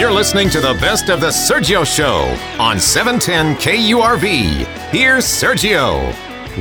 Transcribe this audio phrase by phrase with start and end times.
[0.00, 4.64] You're listening to the best of the Sergio Show on 710 KURV.
[4.88, 6.16] Here's Sergio.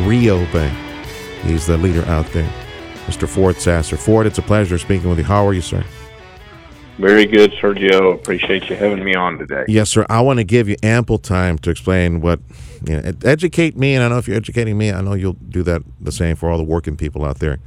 [0.05, 0.77] Rio Bank.
[1.43, 2.51] He's the leader out there.
[3.05, 3.29] Mr.
[3.29, 3.95] Ford Sasser.
[3.95, 5.23] Ford, it's a pleasure speaking with you.
[5.23, 5.85] How are you, sir?
[6.97, 8.13] Very good, Sergio.
[8.13, 9.63] Appreciate you having me on today.
[9.69, 10.05] Yes, sir.
[10.09, 12.41] I want to give you ample time to explain what,
[12.85, 13.95] you know, educate me.
[13.95, 16.49] And I know if you're educating me, I know you'll do that the same for
[16.49, 17.59] all the working people out there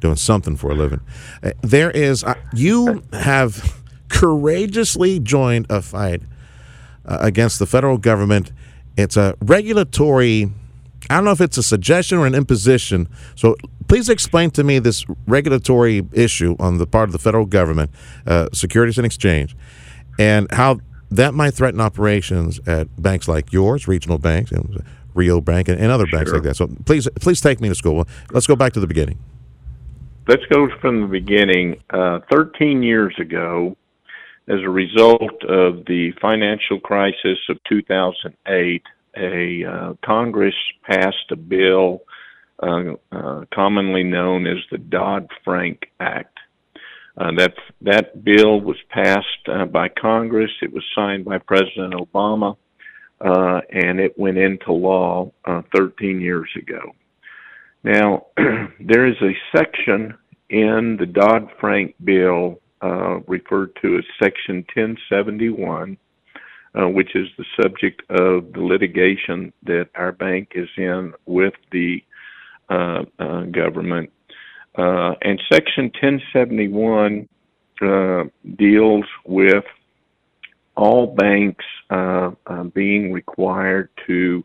[0.00, 1.00] doing something for a living.
[1.40, 3.79] Uh, there is, uh, you have
[4.10, 6.22] courageously joined a fight
[7.06, 8.52] uh, against the federal government.
[8.96, 10.50] It's a regulatory
[11.08, 13.08] I don't know if it's a suggestion or an imposition.
[13.34, 13.56] So
[13.88, 17.90] please explain to me this regulatory issue on the part of the federal government,
[18.26, 19.56] uh, Securities and Exchange,
[20.18, 20.78] and how
[21.10, 25.90] that might threaten operations at banks like yours, regional banks, and Rio Bank, and, and
[25.90, 26.54] other banks like that.
[26.54, 28.06] So please, please take me to school.
[28.30, 29.18] Let's go back to the beginning.
[30.28, 31.82] Let's go from the beginning.
[31.90, 33.76] Uh, 13 years ago,
[34.50, 38.82] as a result of the financial crisis of 2008,
[39.16, 42.00] a uh, Congress passed a bill
[42.60, 46.36] uh, uh, commonly known as the Dodd-Frank Act.
[47.16, 50.50] Uh, that that bill was passed uh, by Congress.
[50.62, 52.56] It was signed by President Obama,
[53.20, 56.94] uh, and it went into law uh, 13 years ago.
[57.84, 60.14] Now, there is a section
[60.48, 65.96] in the Dodd Frank bill uh, referred to as Section 1071,
[66.74, 72.02] uh, which is the subject of the litigation that our bank is in with the
[72.70, 74.08] uh, uh, government.
[74.78, 77.28] Uh, and Section 1071
[77.82, 78.24] uh,
[78.56, 79.64] deals with
[80.76, 81.64] all banks
[82.72, 84.44] being required to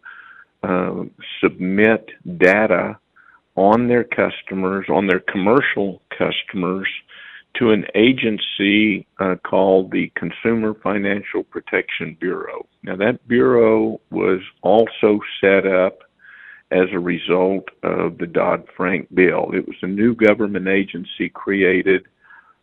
[1.39, 2.97] submit data
[3.55, 6.87] on their customers, on their commercial customers,
[7.59, 12.67] to an agency uh, called the Consumer Financial Protection Bureau.
[12.83, 15.99] Now, that bureau was also set up
[16.71, 19.51] as a result of the Dodd Frank bill.
[19.53, 22.05] It was a new government agency created.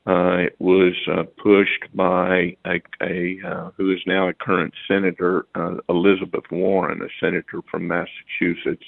[0.07, 5.47] Uh, it was uh, pushed by a, a uh, who is now a current senator,
[5.55, 8.85] uh, Elizabeth Warren, a senator from Massachusetts.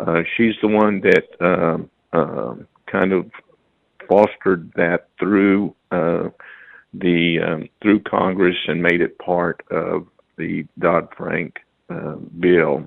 [0.00, 3.30] Uh, she's the one that um, um kind of
[4.08, 6.30] fostered that through uh,
[6.94, 10.06] the um, through Congress and made it part of
[10.36, 11.58] the Dodd Frank
[11.90, 12.86] uh, bill.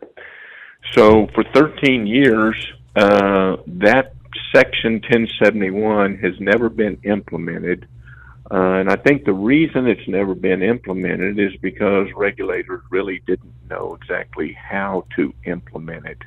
[0.93, 2.55] So for 13 years,
[2.95, 4.13] uh, that
[4.53, 7.87] Section 1071 has never been implemented.
[8.51, 13.53] Uh, and I think the reason it's never been implemented is because regulators really didn't
[13.69, 16.17] know exactly how to implement it.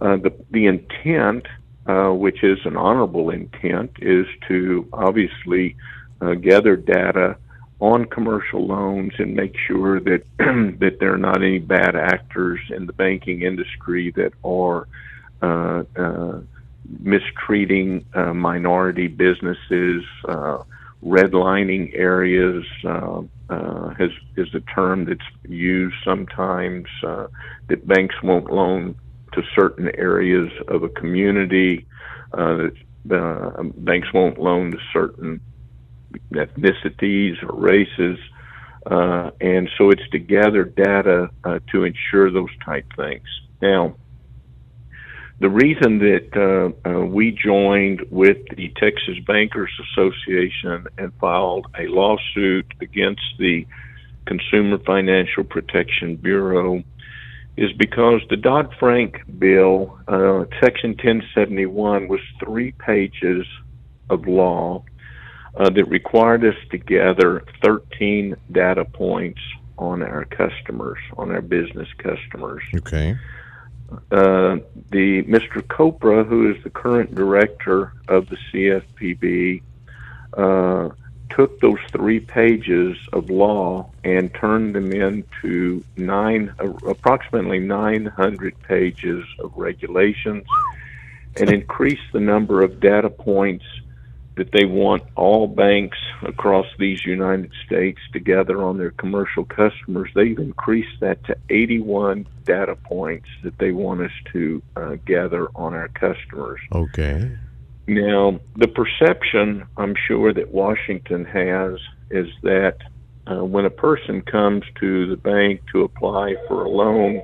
[0.00, 1.46] Uh, the, the intent,
[1.86, 5.76] uh, which is an honorable intent, is to obviously
[6.20, 7.36] uh, gather data
[7.80, 12.86] on commercial loans and make sure that that there are not any bad actors in
[12.86, 14.88] the banking industry that are
[15.42, 16.40] uh, uh,
[17.00, 20.62] mistreating uh, minority businesses, uh,
[21.04, 23.22] redlining areas uh,
[23.98, 26.86] has, is a term that's used sometimes
[27.68, 28.94] that banks won't loan
[29.32, 31.86] to certain areas of a community.
[32.32, 32.68] Uh,
[33.10, 35.40] uh, banks won't loan to certain
[36.32, 38.18] ethnicities or races.
[38.86, 43.26] Uh, and so it's to gather data uh, to ensure those type things.
[43.60, 43.96] Now,
[45.38, 51.88] the reason that uh, uh, we joined with the Texas Bankers Association and filed a
[51.88, 53.66] lawsuit against the
[54.26, 56.82] Consumer Financial Protection Bureau
[57.56, 63.46] is because the Dodd Frank bill, uh, Section 1071, was three pages
[64.10, 64.84] of law
[65.56, 69.40] uh, that required us to gather 13 data points
[69.78, 72.62] on our customers, on our business customers.
[72.74, 73.16] Okay.
[74.10, 74.56] Uh,
[74.90, 75.62] the Mr.
[75.62, 79.62] Chopra, who is the current director of the CFPB,
[80.36, 80.90] uh,
[81.30, 86.52] took those three pages of law and turned them into nine,
[86.86, 90.44] approximately 900 pages of regulations,
[91.36, 93.64] and increased the number of data points
[94.36, 100.10] that they want all banks across these United States to gather on their commercial customers.
[100.14, 105.72] They've increased that to 81 data points that they want us to uh, gather on
[105.72, 106.60] our customers.
[106.70, 107.30] Okay.
[107.88, 111.78] Now, the perception I'm sure that Washington has
[112.10, 112.78] is that
[113.26, 117.22] uh, when a person comes to the bank to apply for a loan,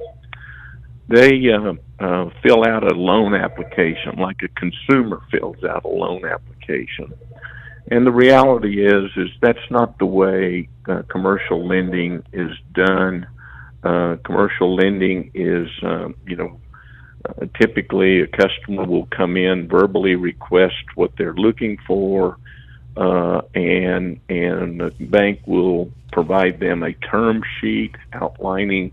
[1.09, 6.25] they uh, uh, fill out a loan application like a consumer fills out a loan
[6.25, 7.12] application.
[7.91, 13.26] and the reality is, is that's not the way uh, commercial lending is done.
[13.82, 16.61] Uh, commercial lending is, uh, you know,
[17.24, 22.36] uh, typically a customer will come in verbally request what they're looking for,
[22.96, 28.92] uh, and and the bank will provide them a term sheet outlining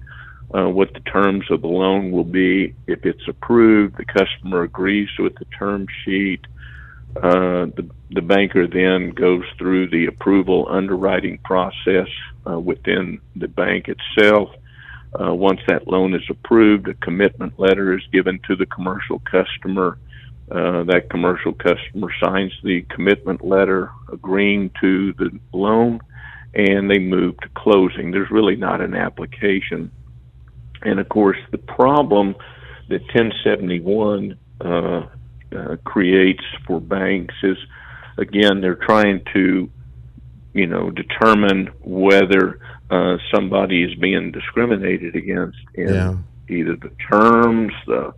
[0.54, 2.74] uh, what the terms of the loan will be.
[2.88, 6.42] If it's approved, the customer agrees with the term sheet.
[7.16, 12.08] Uh, the, the banker then goes through the approval underwriting process
[12.48, 14.50] uh, within the bank itself.
[15.18, 19.98] Uh, once that loan is approved, a commitment letter is given to the commercial customer.
[20.52, 26.00] Uh, that commercial customer signs the commitment letter agreeing to the loan
[26.54, 28.12] and they move to closing.
[28.12, 29.92] There's really not an application.
[30.82, 32.36] And of course, the problem
[32.90, 34.68] that 1071 uh,
[35.56, 37.58] uh, creates for banks is,
[38.18, 39.70] again, they're trying to,
[40.54, 42.60] you know, determine whether
[42.90, 46.16] uh, somebody is being discriminated against in yeah.
[46.50, 48.14] either the terms, the,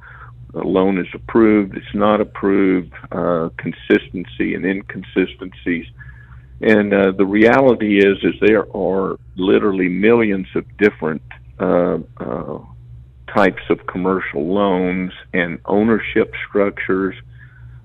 [0.53, 5.85] the, loan is approved, it's not approved, uh, consistency and inconsistencies.
[6.61, 11.23] And uh, the reality is, is there are literally millions of different
[11.59, 12.59] uh, uh,
[13.33, 17.15] types of commercial loans and ownership structures.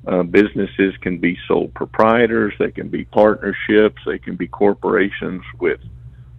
[0.07, 5.81] Uh, businesses can be sole proprietors, they can be partnerships, they can be corporations with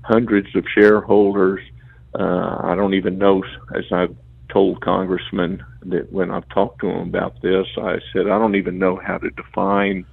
[0.08, 1.62] hundreds of shareholders.
[2.18, 3.44] Uh, I don't even know,
[3.76, 4.16] as I've
[4.50, 8.80] told congressmen that when I've talked to them about this, I said, I don't even
[8.80, 10.06] know how to define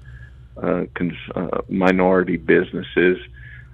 [0.57, 3.19] uh, cons- uh, minority businesses,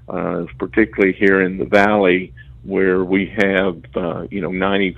[0.09, 2.33] uh, particularly here in the valley
[2.63, 4.97] where we have uh, you know 95%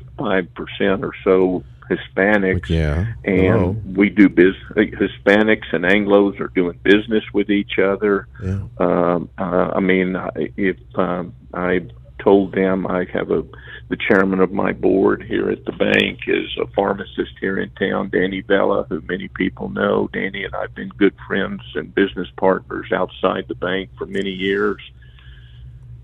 [1.02, 1.62] or so
[1.96, 3.12] Hispanics, yeah.
[3.24, 4.62] and we do business.
[4.76, 8.28] Hispanics and Anglo's are doing business with each other.
[8.42, 8.62] Yeah.
[8.78, 10.16] Um, uh, I mean,
[10.56, 11.86] if um, I
[12.18, 13.44] told them I have a
[13.88, 18.08] the chairman of my board here at the bank is a pharmacist here in town,
[18.08, 20.08] Danny Vella, who many people know.
[20.14, 24.80] Danny and I've been good friends and business partners outside the bank for many years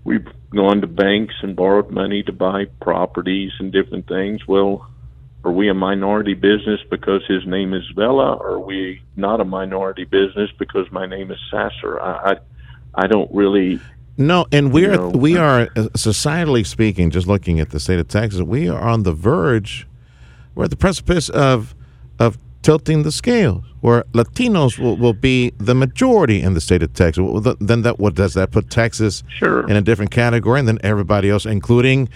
[0.03, 4.47] we've gone to banks and borrowed money to buy properties and different things.
[4.47, 4.89] Well,
[5.43, 8.33] are we a minority business because his name is Vela?
[8.33, 11.99] Or are we not a minority business because my name is Sasser?
[11.99, 12.37] I, I,
[12.95, 13.79] I don't really.
[14.17, 18.09] No, and we're know, we are uh, societally speaking, just looking at the state of
[18.09, 19.87] Texas, we are on the verge,
[20.55, 21.73] we're at the precipice of
[22.19, 26.93] of tilting the scales, where Latinos will, will be the majority in the state of
[26.93, 27.23] Texas.
[27.61, 29.65] Then that what does that put Texas sure.
[29.69, 32.09] in a different category, and then everybody else, including,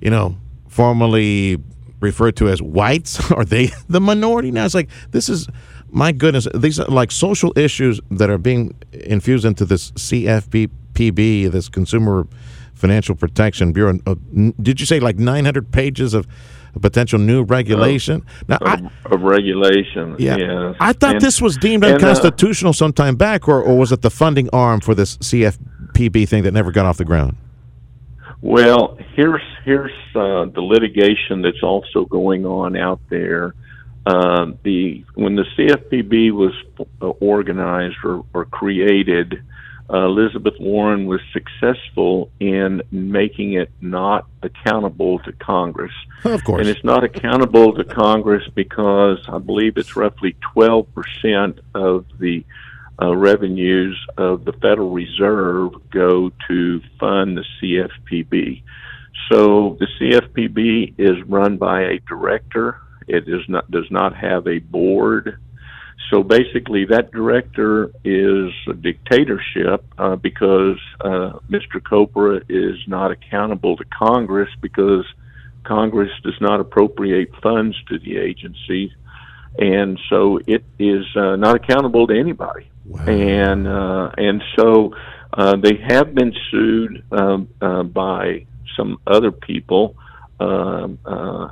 [0.00, 0.36] you know,
[0.68, 1.58] formerly
[2.02, 4.64] referred to as whites, are they the minority now?
[4.64, 5.48] It's like this is
[5.90, 6.46] my goodness.
[6.54, 12.26] These are like social issues that are being infused into this CFPB, this Consumer
[12.74, 13.98] Financial Protection Bureau.
[14.06, 14.14] Uh,
[14.60, 16.26] did you say like 900 pages of
[16.80, 18.24] potential new regulation.
[18.48, 20.16] now, I, of regulation.
[20.18, 20.76] Yeah, yes.
[20.80, 23.92] I thought and, this was deemed uh, unconstitutional uh, some time back, or, or was
[23.92, 27.36] it the funding arm for this CFPB thing that never got off the ground?
[28.42, 33.54] Well, here's here's uh, the litigation that's also going on out there.
[34.04, 36.52] Uh, the when the CFPB was
[37.00, 39.44] uh, organized or, or created,
[39.88, 45.92] uh, Elizabeth Warren was successful in making it not accountable to Congress.
[46.24, 46.60] Of course.
[46.60, 52.44] And it's not accountable to Congress because I believe it's roughly 12% of the
[53.00, 58.62] uh, revenues of the Federal Reserve go to fund the CFPB.
[59.30, 62.80] So the CFPB is run by a director.
[63.06, 65.38] It is not does not have a board.
[66.10, 71.80] So basically, that director is a dictatorship uh, because uh, Mr.
[71.80, 75.06] Chopra is not accountable to Congress because
[75.64, 78.92] Congress does not appropriate funds to the agency,
[79.58, 82.68] and so it is uh, not accountable to anybody.
[82.84, 83.04] Wow.
[83.06, 84.94] And uh, and so
[85.32, 88.46] uh, they have been sued um, uh, by
[88.76, 89.96] some other people.
[90.40, 91.48] Uh, uh,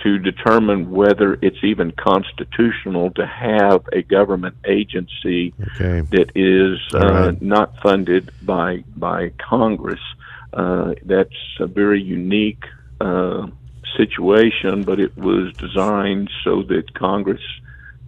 [0.00, 6.00] to determine whether it's even constitutional to have a government agency okay.
[6.10, 7.42] that is uh, right.
[7.42, 10.00] not funded by by Congress.
[10.52, 12.64] Uh, that's a very unique
[13.00, 13.46] uh,
[13.96, 17.42] situation, but it was designed so that Congress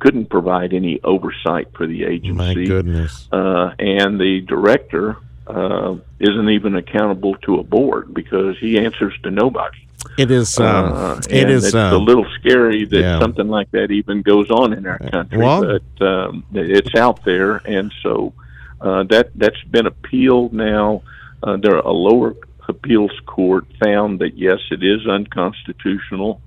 [0.02, 2.32] couldn't provide any oversight for the agency.
[2.32, 3.28] My goodness!
[3.30, 5.16] Uh, and the director
[5.46, 9.78] uh, isn't even accountable to a board because he answers to nobody.
[10.18, 10.58] It is.
[10.58, 13.20] Um, uh, it is It's um, a little scary that yeah.
[13.20, 17.58] something like that even goes on in our country, Well- but um, it's out there,
[17.64, 18.34] and so
[18.80, 21.02] uh, that that's been appealed now.
[21.44, 22.34] Uh, there, a lower
[22.68, 26.40] appeals court found that yes, it is unconstitutional,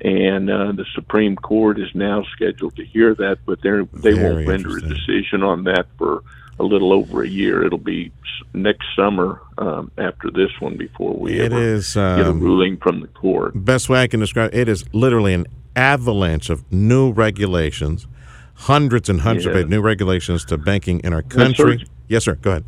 [0.00, 4.46] and uh, the Supreme Court is now scheduled to hear that, but they they won't
[4.46, 6.22] render a decision on that for
[6.58, 7.64] a little over a year.
[7.64, 8.12] It'll be
[8.54, 12.76] next summer um, after this one before we It ever is, get a um, ruling
[12.78, 13.52] from the court.
[13.64, 18.06] best way I can describe it is literally an avalanche of new regulations,
[18.54, 19.62] hundreds and hundreds Yeah.
[19.62, 21.84] of new regulations to banking in our country.
[22.08, 22.36] Yes, sir.
[22.36, 22.64] Go ahead.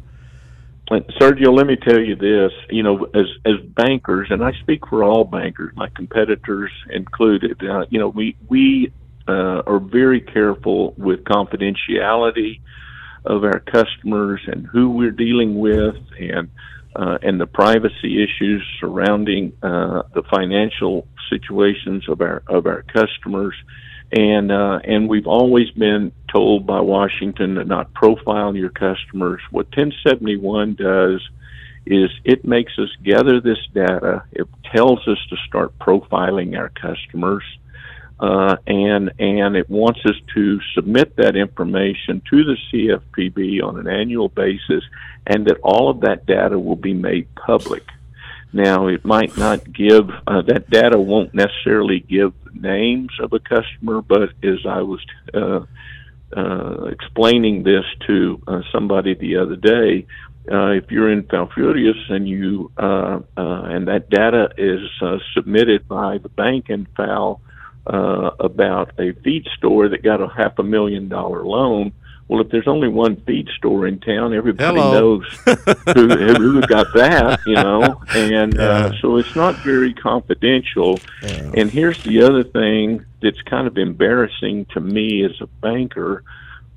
[0.90, 2.52] Sergio, let me tell you this.
[2.70, 7.62] You know, as as bankers, and I speak for all bankers, my competitors included.
[7.62, 8.92] Uh, you know, we we
[9.28, 12.60] uh, are very careful with confidentiality
[13.26, 16.48] of our customers and who we're dealing with, and
[16.96, 23.54] uh, and the privacy issues surrounding uh, the financial situations of our of our customers.
[24.10, 29.42] And uh, and we've always been told by Washington to not profile your customers.
[29.50, 31.20] What 1071 does
[31.84, 34.24] is it makes us gather this data.
[34.32, 37.44] It tells us to start profiling our customers,
[38.20, 43.88] uh, and and it wants us to submit that information to the CFPB on an
[43.88, 44.84] annual basis,
[45.26, 47.84] and that all of that data will be made public.
[48.52, 54.02] Now, it might not give uh, that data won't necessarily give names of a customer,
[54.02, 55.00] but as I was
[55.34, 55.60] uh,
[56.36, 60.06] uh, explaining this to uh, somebody the other day,
[60.50, 65.86] uh, if you're in Falfurrias and you uh, uh, and that data is uh, submitted
[65.86, 67.40] by the bank in Fal
[67.86, 71.92] uh, about a feed store that got a half a million dollar loan.
[72.28, 74.92] Well, if there's only one feed store in town, everybody Hello.
[74.92, 75.24] knows
[75.94, 81.00] who, who got that, you know, and uh, so it's not very confidential.
[81.22, 86.22] And here's the other thing that's kind of embarrassing to me as a banker.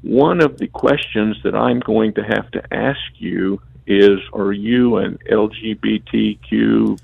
[0.04, 4.98] One of the questions that I'm going to have to ask you is Are you
[4.98, 6.98] an LGBTQ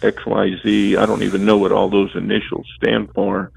[0.00, 0.96] XYZ?
[0.98, 3.52] I don't even know what all those initials stand for.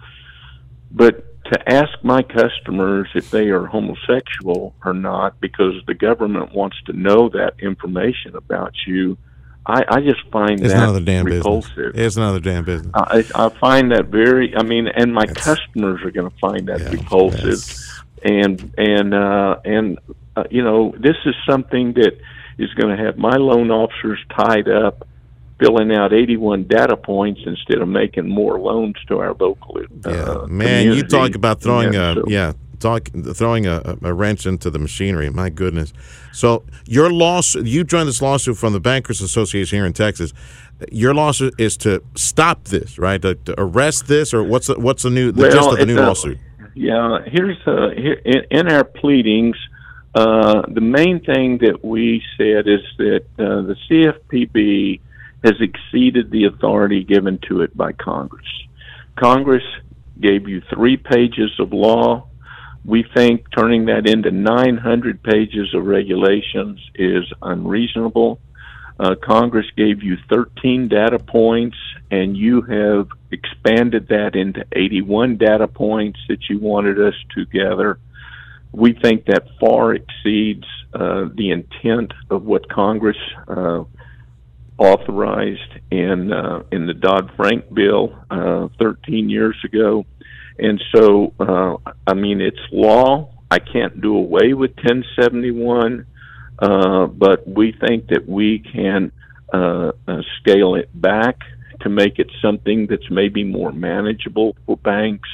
[0.91, 6.77] But to ask my customers if they are homosexual or not because the government wants
[6.87, 9.17] to know that information about you,
[9.65, 11.75] I, I just find It's that the damn repulsive.
[11.93, 12.07] business.
[12.07, 12.91] It's of damn business.
[12.93, 14.55] I, I find that very.
[14.55, 17.63] I mean, and my That's- customers are going to find that Yeah, repulsive,
[18.23, 19.99] and and uh, and
[20.35, 22.17] uh, you know, this is something that
[22.57, 25.07] is going to have my loan officers tied up,
[25.59, 29.77] filling out 81 data points instead of making more loans to our local.
[30.05, 34.13] Uh, Yeah, man, you talk about throwing Yeah, a so- yeah, talk throwing a, a
[34.13, 35.29] wrench into the machinery.
[35.29, 35.93] My goodness.
[36.33, 40.33] So your lawsuit, you joined this lawsuit from the Bankers Association here in Texas.
[40.91, 43.21] Your lawsuit is to stop this, right?
[43.21, 45.97] To, to arrest this, or what's the, what's the new the gist of the new
[45.97, 46.37] a- lawsuit?
[46.77, 49.55] Yeah, here's uh, here, in, in our pleadings.
[50.13, 54.99] Uh, the main thing that we said is that uh, the CFPB
[55.45, 58.47] has exceeded the authority given to it by Congress.
[59.15, 59.63] Congress
[60.19, 62.27] gave you three pages of law.
[62.83, 68.39] We think turning that into 900 pages of regulations is unreasonable.
[68.99, 71.77] Uh, Congress gave you 13 data points,
[72.09, 77.99] and you have expanded that into 81 data points that you wanted us to gather.
[78.71, 83.83] We think that far exceeds uh, the intent of what Congress uh,
[84.77, 90.05] authorized in uh, in the Dodd Frank bill uh, 13 years ago,
[90.59, 93.31] and so uh, I mean it's law.
[93.49, 96.05] I can't do away with 1071,
[96.59, 99.11] uh, but we think that we can
[99.53, 101.39] uh, uh, scale it back
[101.81, 105.29] to make it something that's maybe more manageable for banks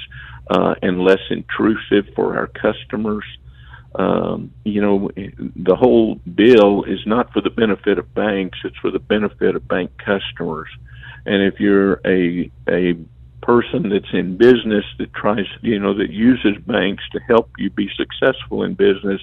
[0.50, 3.24] and less intrusive for our customers.
[3.93, 8.91] Um, you know, the whole bill is not for the benefit of banks; it's for
[8.91, 10.69] the benefit of bank customers.
[11.25, 12.95] And if you're a a
[13.41, 17.89] person that's in business that tries, you know, that uses banks to help you be
[17.98, 19.21] successful in business,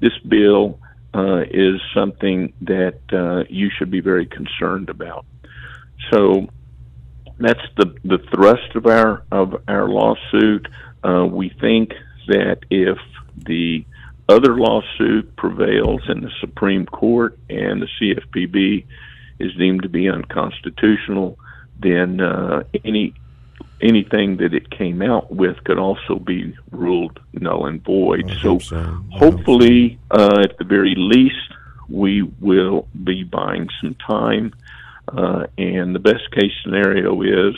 [0.00, 0.78] this bill
[1.12, 5.26] uh, is something that uh, you should be very concerned about.
[6.10, 6.48] So
[7.38, 10.68] that's the the thrust of our of our lawsuit.
[11.02, 11.92] Uh, we think
[12.28, 12.98] that if
[13.36, 13.84] the
[14.30, 18.84] other lawsuit prevails in the Supreme Court and the CFPB
[19.38, 21.38] is deemed to be unconstitutional,
[21.78, 23.14] then uh, any
[23.80, 28.30] anything that it came out with could also be ruled null and void.
[28.42, 28.82] So, so.
[29.12, 31.36] Hopefully, uh, at the very least,
[31.88, 34.52] we will be buying some time
[35.08, 37.56] Uh, and the best case scenario is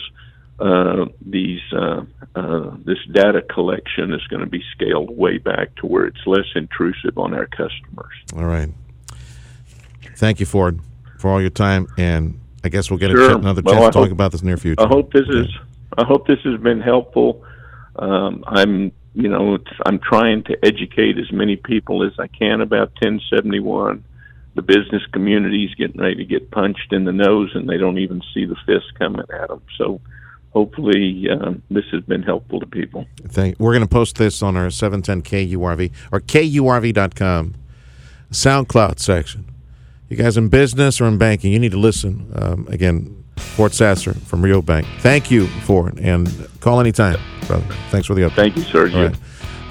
[0.59, 2.03] uh, these uh,
[2.35, 6.45] uh, this data collection is going to be scaled way back to where it's less
[6.55, 8.13] intrusive on our customers.
[8.35, 8.69] All right.
[10.15, 10.79] Thank you, Ford,
[11.17, 13.31] for all your time, and I guess we'll get Sure.
[13.31, 14.81] ch- another Well, chance I to talk hope- about this in the near future.
[14.81, 15.47] I hope this is
[15.97, 17.43] I hope this has been helpful.
[17.97, 22.61] Um, I'm you know it's, I'm trying to educate as many people as I can
[22.61, 24.03] about 1071.
[24.55, 27.97] The business community is getting ready to get punched in the nose, and they don't
[27.97, 29.61] even see the fist coming at them.
[29.77, 29.99] So
[30.53, 33.05] hopefully um, this has been helpful to people.
[33.27, 37.55] Thank, we're going to post this on our 710 KURV or KURV.com
[38.31, 39.45] SoundCloud section.
[40.09, 42.31] You guys in business or in banking, you need to listen.
[42.35, 44.85] Um, again, Ford Sasser from Rio Bank.
[44.99, 46.29] Thank you for it, and
[46.59, 47.17] call anytime,
[47.47, 47.65] brother.
[47.89, 48.35] Thanks for the update.
[48.35, 48.95] Thank you, Sergio.
[48.95, 49.15] All right.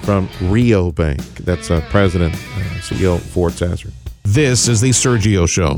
[0.03, 1.21] From Rio Bank.
[1.37, 2.37] That's uh, President, uh,
[2.81, 3.89] CEO Ford Sasser.
[4.23, 5.77] This is the Sergio Show.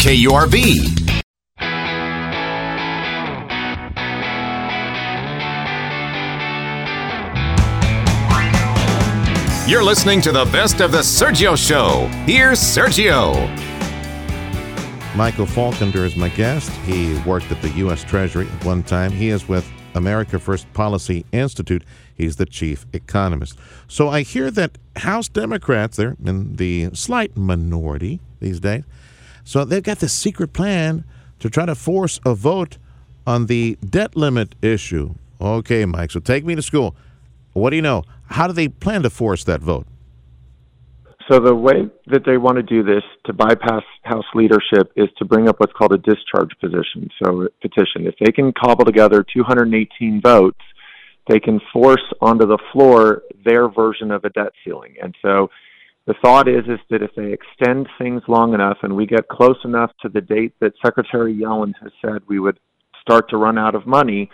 [0.00, 1.22] KURV.
[9.68, 12.06] You're listening to the best of the Sergio Show.
[12.24, 13.34] Here's Sergio.
[15.16, 16.70] Michael Faulkender is my guest.
[16.82, 18.04] He worked at the U.S.
[18.04, 19.10] Treasury at one time.
[19.10, 21.82] He is with America First Policy Institute.
[22.14, 23.58] He's the chief economist.
[23.88, 28.84] So I hear that House Democrats, they're in the slight minority these days.
[29.46, 31.04] So they've got this secret plan
[31.38, 32.78] to try to force a vote
[33.28, 35.14] on the debt limit issue.
[35.40, 36.96] Okay, Mike, so take me to school.
[37.52, 38.02] What do you know?
[38.26, 39.86] How do they plan to force that vote?
[41.30, 45.24] So the way that they want to do this to bypass House leadership is to
[45.24, 47.08] bring up what's called a discharge position.
[47.22, 48.06] So petition.
[48.06, 50.58] If they can cobble together 218 votes,
[51.28, 54.96] they can force onto the floor their version of a debt ceiling.
[55.00, 55.50] And so
[56.06, 59.58] the thought is is that if they extend things long enough and we get close
[59.64, 62.58] enough to the date that Secretary Yellen has said we would
[63.00, 64.30] start to run out of money,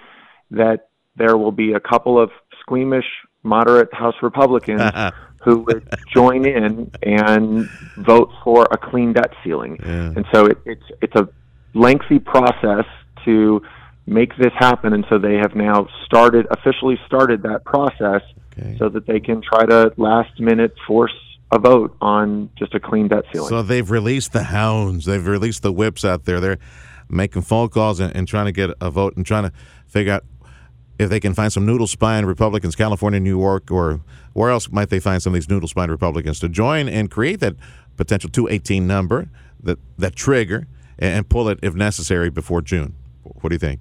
[0.50, 2.30] that there will be a couple of
[2.60, 3.06] squeamish
[3.42, 4.82] moderate House Republicans
[5.42, 9.78] who would join in and vote for a clean debt ceiling.
[9.80, 10.12] Yeah.
[10.16, 11.28] And so it, it's it's a
[11.74, 12.84] lengthy process
[13.24, 13.62] to
[14.06, 18.22] make this happen, and so they have now started officially started that process
[18.58, 18.76] Okay.
[18.78, 21.14] so that they can try to last minute force
[21.52, 23.48] a vote on just a clean debt ceiling.
[23.48, 25.04] So they've released the hounds.
[25.04, 26.40] They've released the whips out there.
[26.40, 26.58] They're
[27.08, 29.52] making phone calls and, and trying to get a vote and trying to
[29.86, 30.24] figure out
[30.98, 34.00] if they can find some noodle spine Republicans, California, New York, or
[34.32, 37.40] where else might they find some of these noodle spine Republicans to join and create
[37.40, 37.54] that
[37.96, 39.28] potential 218 number,
[39.62, 40.66] that, that trigger,
[40.98, 42.94] and, and pull it if necessary before June.
[43.22, 43.80] What do you think?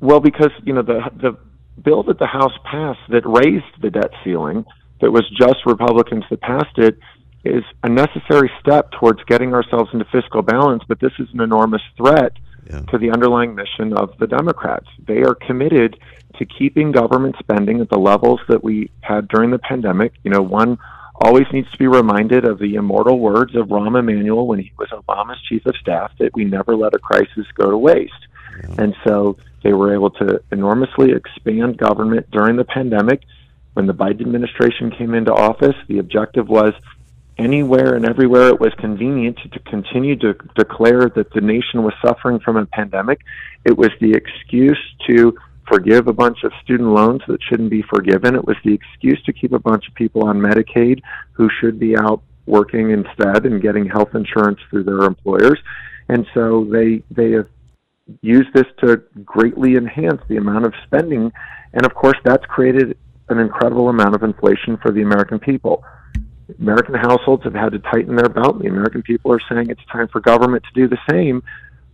[0.00, 1.38] Well, because you know the the
[1.80, 4.64] bill that the House passed that raised the debt ceiling,
[5.04, 6.98] that was just Republicans that passed it,
[7.44, 10.82] is a necessary step towards getting ourselves into fiscal balance.
[10.88, 12.32] But this is an enormous threat
[12.66, 12.80] Yeah.
[12.88, 14.86] to the underlying mission of the Democrats.
[15.06, 15.98] They are committed
[16.38, 20.14] to keeping government spending at the levels that we had during the pandemic.
[20.24, 20.78] You know, one
[21.16, 24.88] always needs to be reminded of the immortal words of Rahm Emanuel when he was
[24.88, 28.12] Obama's chief of staff that we never let a crisis go to waste.
[28.78, 33.22] And so they were able to enormously expand government during the pandemic.
[33.74, 36.72] When the Biden administration came into office, the objective was
[37.36, 42.38] anywhere and everywhere it was convenient to, continue to declare that the nation was suffering
[42.38, 43.20] from a pandemic.
[43.64, 48.34] It was the excuse to forgive a bunch of student loans that shouldn't be forgiven.
[48.34, 51.00] It was the excuse to keep a bunch of people on Medicaid
[51.32, 55.58] who should be out working instead and getting health insurance through their employers.
[56.08, 57.48] And so they they have
[58.20, 61.32] used this to greatly enhance the amount of spending.
[61.72, 62.96] And of course, that's created
[63.28, 65.82] an incredible amount of inflation for the American people.
[66.60, 68.60] American households have had to tighten their belt.
[68.60, 71.42] The American people are saying it's time for government to do the same.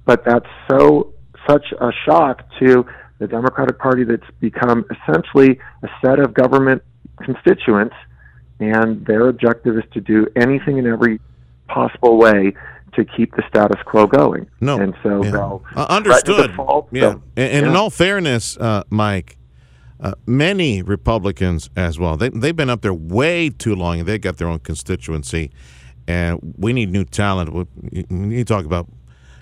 [0.05, 1.13] But that's so
[1.49, 2.85] such a shock to
[3.19, 6.83] the Democratic Party that's become essentially a set of government
[7.23, 7.95] constituents,
[8.59, 11.21] and their objective is to do anything in every
[11.69, 12.53] possible way
[12.95, 14.47] to keep the status quo going.
[14.61, 14.79] No.
[14.81, 15.31] and so Yeah.
[15.31, 16.51] they'll Uh, understood.
[16.51, 17.01] default, yeah.
[17.01, 19.37] they'll- And, and in all fairness, uh, Mike,
[20.01, 22.17] uh, many Republicans as well.
[22.17, 25.51] They, they've been up there way too long, and they got their own constituency.
[26.09, 27.53] And we need new talent.
[27.53, 28.89] We to talk about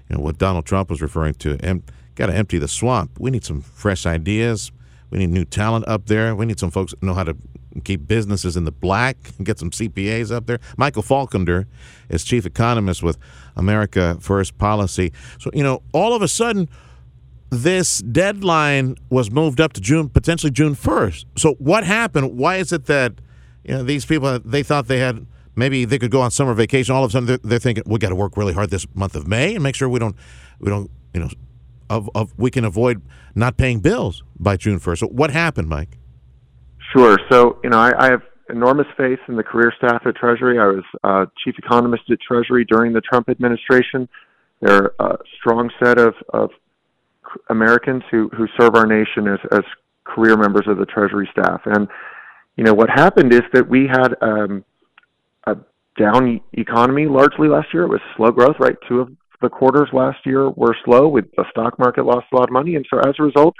[0.09, 1.57] you know what Donald Trump was referring to.
[1.61, 1.83] And
[2.14, 3.18] got to empty the swamp.
[3.18, 4.73] We need some fresh ideas.
[5.11, 6.35] We need new talent up there.
[6.35, 7.37] We need some folks that know how to
[7.85, 10.59] keep businesses in the black and get some CPAs up there.
[10.77, 11.66] Michael Faulkender
[12.09, 13.18] is chief economist with
[13.57, 15.12] America First Policy.
[15.38, 16.68] So, you know, all of a sudden,
[17.51, 21.25] this deadline was moved up to June, potentially June 1st.
[21.37, 22.37] So, what happened?
[22.37, 23.15] Why is it that,
[23.65, 26.95] you know, these people, they thought they had maybe they could go on summer vacation.
[26.95, 29.15] All of a sudden, they're, they're thinking we got to work really hard this month
[29.17, 30.17] of May and make sure we don't,
[30.61, 31.29] we don't, you know,
[31.91, 33.03] of, of we can avoid
[33.35, 34.99] not paying bills by June 1st.
[34.99, 35.99] So, what happened, Mike?
[36.95, 37.19] Sure.
[37.31, 40.59] So, you know, I, I have enormous faith in the career staff at Treasury.
[40.59, 44.09] I was uh, chief economist at Treasury during the Trump administration.
[44.61, 46.51] They're a strong set of, of
[47.51, 49.64] Americans who, who serve our nation as, as
[50.05, 51.61] career members of the Treasury staff.
[51.67, 51.88] And,
[52.57, 54.64] you know, what happened is that we had um,
[55.47, 55.57] a
[55.99, 57.85] down economy largely last year.
[57.85, 58.77] It was slow growth, right?
[58.88, 59.11] Two of
[59.41, 62.75] the quarters last year were slow with the stock market lost a lot of money.
[62.75, 63.55] And so as a result,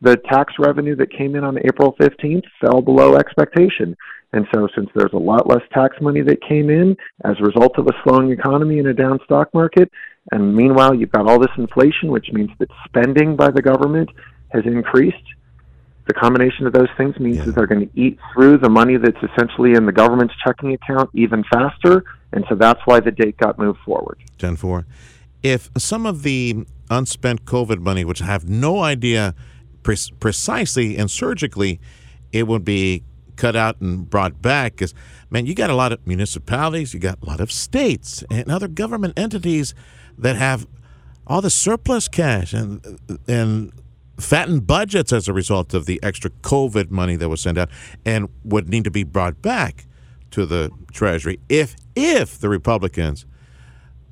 [0.00, 3.96] the tax revenue that came in on April 15th fell below expectation.
[4.32, 7.78] And so, since there's a lot less tax money that came in as a result
[7.78, 9.90] of a slowing economy and a down stock market,
[10.32, 14.10] and meanwhile, you've got all this inflation, which means that spending by the government
[14.50, 15.16] has increased.
[16.06, 17.44] The combination of those things means Yeah.
[17.44, 21.10] that they're going to eat through the money that's essentially in the government's checking account
[21.14, 22.04] even faster.
[22.32, 24.18] And so that's why the date got moved forward.
[24.38, 24.86] 10 4.
[25.42, 29.34] If some of the unspent COVID money, which I have no idea
[29.82, 31.78] pre- precisely and surgically,
[32.32, 33.04] it would be
[33.38, 34.92] cut out and brought back, because,
[35.30, 38.68] man, you got a lot of municipalities, you got a lot of states and other
[38.68, 39.74] government entities
[40.18, 40.66] that have
[41.26, 43.72] all the surplus cash and, and
[44.18, 47.70] fattened budgets as a result of the extra COVID money that was sent out
[48.04, 49.86] and would need to be brought back
[50.30, 53.24] to the Treasury if if the Republicans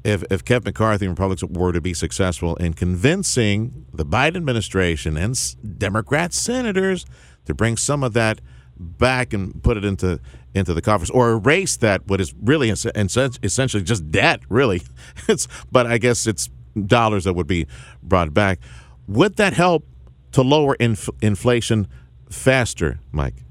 [0.04, 5.16] if, if Kevin McCarthy and Republicans were to be successful in convincing the Biden administration
[5.16, 5.36] and
[5.78, 7.04] Democrat senators
[7.44, 8.40] to bring some of that
[8.78, 10.20] back and put it into
[10.54, 14.82] into the coffers or erase that what is really es- es- essentially just debt really
[15.28, 16.50] it's but I guess it's
[16.86, 17.66] dollars that would be
[18.02, 18.60] brought back
[19.06, 19.86] would that help
[20.32, 21.88] to lower inf- inflation
[22.30, 23.44] faster Mike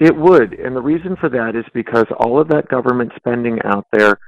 [0.00, 0.54] It would.
[0.54, 4.18] And the reason for that is because all of that government spending out there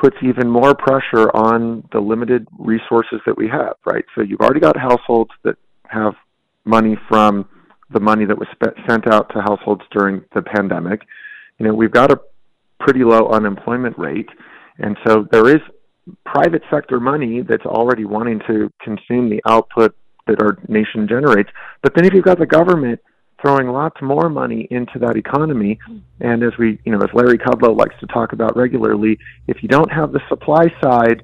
[0.00, 4.04] puts even more pressure on the limited resources that we have, right?
[4.14, 5.56] So you've already got households that
[5.88, 6.14] have
[6.64, 7.48] money from
[7.90, 11.02] the money that was spent, sent out to households during the pandemic.
[11.58, 12.20] You know, we've got a
[12.80, 14.28] pretty low unemployment rate.
[14.78, 15.60] And so there is
[16.24, 19.94] private sector money that's already wanting to consume the output
[20.26, 21.50] that our nation generates.
[21.82, 23.00] But then if you've got the government
[23.40, 25.78] throwing lots more money into that economy,
[26.20, 29.68] and as we, you know, as Larry Kudlow likes to talk about regularly, if you
[29.68, 31.22] don't have the supply side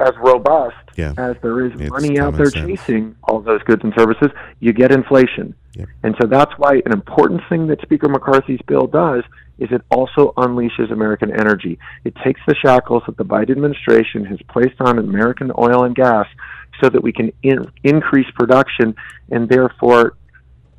[0.00, 1.12] as robust Yeah.
[1.18, 2.66] as there is It's money out there sense.
[2.66, 4.28] chasing all those goods and services,
[4.60, 5.54] you get inflation.
[6.02, 9.22] And so that's why an important thing that Speaker McCarthy's bill does
[9.60, 11.78] is it also unleashes American energy.
[12.02, 16.26] It takes the shackles that the Biden administration has placed on American oil and gas
[16.82, 18.96] so that we can in- increase production
[19.30, 20.14] and therefore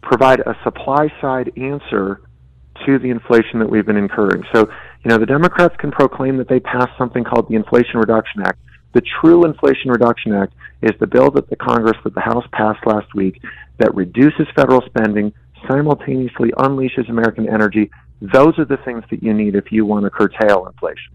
[0.01, 2.19] provide a supply side answer
[2.86, 4.43] to the inflation that we've been incurring.
[4.53, 4.69] So,
[5.03, 8.60] you know, the Democrats can proclaim that they passed something called the Inflation Reduction Act.
[8.93, 12.86] The true Inflation Reduction Act is the bill that the Congress, that the House passed
[12.86, 13.41] last week,
[13.78, 15.34] that reduces federal spending,
[15.67, 17.91] simultaneously unleashes American energy.
[18.21, 21.13] Those are the things that you need if you want to curtail inflation.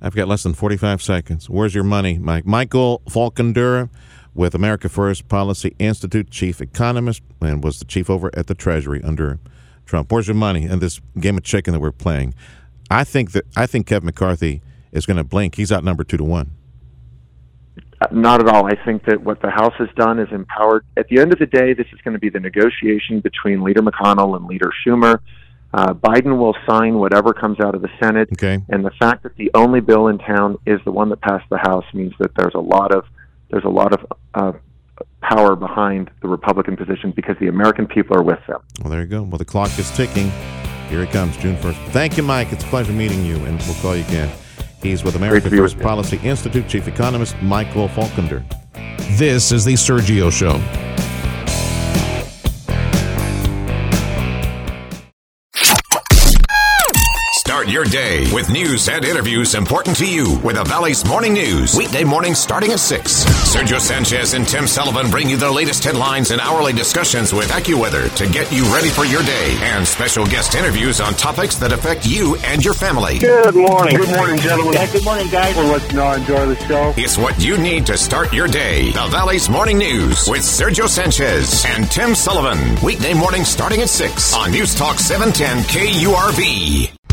[0.00, 1.48] I've got less than 45 seconds.
[1.48, 2.46] Where's your money, Mike?
[2.46, 3.88] Michael Falkendura
[4.34, 9.02] with America First Policy Institute, chief economist, and was the chief over at the Treasury
[9.02, 9.38] under
[9.86, 10.12] Trump.
[10.12, 12.34] Where's your money in this game of chicken that we're playing?
[12.90, 14.60] I think that I think Kevin McCarthy
[14.92, 15.54] is going to blink.
[15.54, 16.52] He's outnumbered two to one.
[18.12, 18.66] Not at all.
[18.66, 20.84] I think that what the House has done is empowered.
[20.96, 23.82] At the end of the day, this is going to be the negotiation between Leader
[23.82, 25.20] McConnell and Leader Schumer.
[25.72, 28.28] Uh, Biden will sign whatever comes out of the Senate.
[28.32, 28.62] Okay.
[28.68, 31.58] And the fact that the only bill in town is the one that passed the
[31.58, 33.04] House means that there's a lot of
[33.50, 34.52] there's a lot of uh,
[35.20, 38.60] power behind the Republican position because the American people are with them.
[38.80, 39.22] Well, there you go.
[39.22, 40.30] Well, the clock is ticking.
[40.88, 41.88] Here it comes, June 1st.
[41.88, 42.52] Thank you, Mike.
[42.52, 44.30] It's a pleasure meeting you, and we'll call you again.
[44.86, 45.80] He's with America First.
[45.80, 48.44] Policy Institute chief economist Michael Faulkender.
[49.18, 50.60] This is The Sergio Show.
[57.66, 61.32] Start Start your day with news and interviews important to you with the Valley's Morning
[61.32, 61.76] News.
[61.76, 63.24] Weekday mornings starting at 6.
[63.24, 68.14] Sergio Sanchez and Tim Sullivan bring you the latest headlines and hourly discussions with AccuWeather
[68.14, 72.06] to get you ready for your day and special guest interviews on topics that affect
[72.06, 73.18] you and your family.
[73.18, 73.96] Good morning.
[73.96, 74.74] Good morning, gentlemen.
[74.74, 75.56] Yeah, good morning, guys.
[75.56, 76.94] We'll let you know enjoy the show.
[76.96, 78.92] It's what you need to start your day.
[78.92, 82.80] The Valley's Morning News with Sergio Sanchez and Tim Sullivan.
[82.84, 87.05] Weekday mornings starting at 6 on News Talk 710 KURV.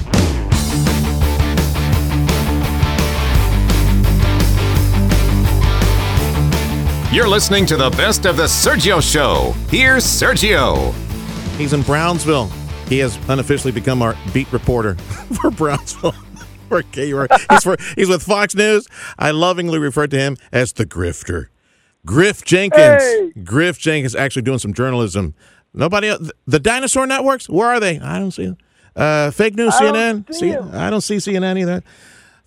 [7.13, 9.51] You're listening to the best of the Sergio Show.
[9.69, 10.91] Here's Sergio.
[11.59, 12.47] He's in Brownsville.
[12.87, 14.95] He has unofficially become our beat reporter
[15.39, 16.13] for Brownsville.
[16.69, 17.27] for KUR.
[17.51, 18.87] He's, for, he's with Fox News.
[19.19, 21.49] I lovingly refer to him as the grifter.
[22.03, 23.03] Griff Jenkins.
[23.03, 23.31] Hey!
[23.43, 25.35] Griff Jenkins actually doing some journalism.
[25.71, 26.31] Nobody else.
[26.47, 27.99] The dinosaur networks, where are they?
[27.99, 28.57] I don't see them.
[28.95, 30.33] Uh, fake news, I don't CNN.
[30.33, 30.71] see 'em.
[30.73, 31.83] I don't see CNN either.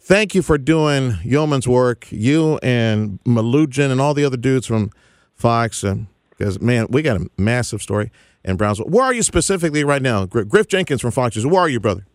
[0.06, 2.06] Thank you for doing yeoman's work.
[2.12, 4.92] You and Melugin and all the other dudes from
[5.34, 5.82] Fox.
[5.82, 8.12] Um, because, man, we got a massive story
[8.44, 8.86] in Brownsville.
[8.86, 10.24] Where are you specifically right now?
[10.24, 11.44] Griff Jenkins from Fox News.
[11.44, 12.06] Where are you, brother?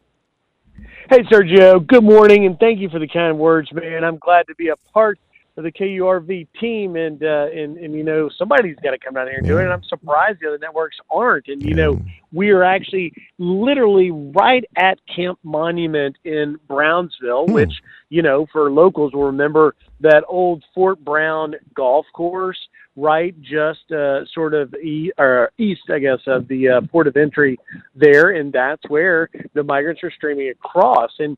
[1.10, 1.86] Hey, Sergio.
[1.86, 4.06] Good morning, and thank you for the kind words, man.
[4.06, 5.19] I'm glad to be a part
[5.58, 9.28] of the KURV team, and uh, and and you know somebody's got to come down
[9.28, 9.64] here and do it.
[9.64, 11.48] And I'm surprised the other networks aren't.
[11.48, 12.00] And you know
[12.32, 17.74] we are actually literally right at Camp Monument in Brownsville, which
[18.10, 22.58] you know for locals will remember that old Fort Brown golf course
[22.96, 27.16] right just uh, sort of e- or east, I guess, of the uh, port of
[27.16, 27.58] entry
[27.96, 31.12] there, and that's where the migrants are streaming across.
[31.20, 31.38] And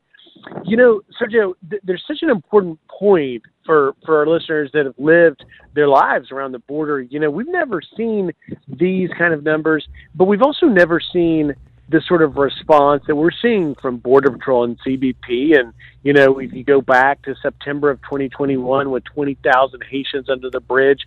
[0.64, 4.98] you know, Sergio, th- there's such an important point for for our listeners that have
[4.98, 5.44] lived
[5.74, 7.00] their lives around the border.
[7.00, 8.32] You know, we've never seen
[8.68, 11.54] these kind of numbers, but we've also never seen
[11.88, 15.58] the sort of response that we're seeing from Border Patrol and CBP.
[15.58, 20.50] And, you know, if you go back to September of 2021 with 20,000 Haitians under
[20.50, 21.00] the bridge,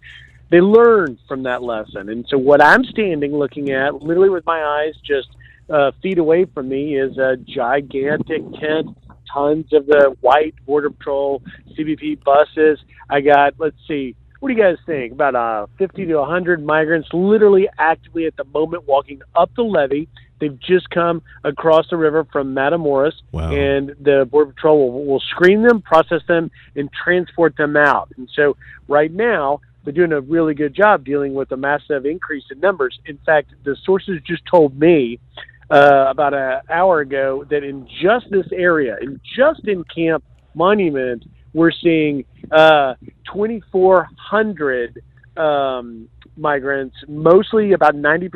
[0.50, 2.10] they learned from that lesson.
[2.10, 5.30] And so what I'm standing looking at, literally with my eyes just
[5.70, 8.96] uh, feet away from me, is a gigantic tent,
[9.32, 11.42] tons of the white Border Patrol
[11.78, 12.80] CBP buses.
[13.10, 15.14] I got, let's see, what do you guys think?
[15.14, 20.08] About uh, 50 to 100 migrants literally actively at the moment walking up the levee.
[20.40, 23.52] They've just come across the river from Matamoros, Wow.
[23.52, 28.12] and the Border Patrol will, will screen them, process them, and transport them out.
[28.18, 28.56] And so
[28.88, 33.00] right now, they're doing a really good job dealing with a massive increase in numbers.
[33.06, 35.20] In fact, the sources just told me
[35.70, 40.24] uh, about an hour ago that in just this area, in just in Camp
[40.56, 42.96] Monument, we're seeing uh,
[43.34, 45.02] 2,400
[45.38, 48.32] um, migrants, mostly about 90%,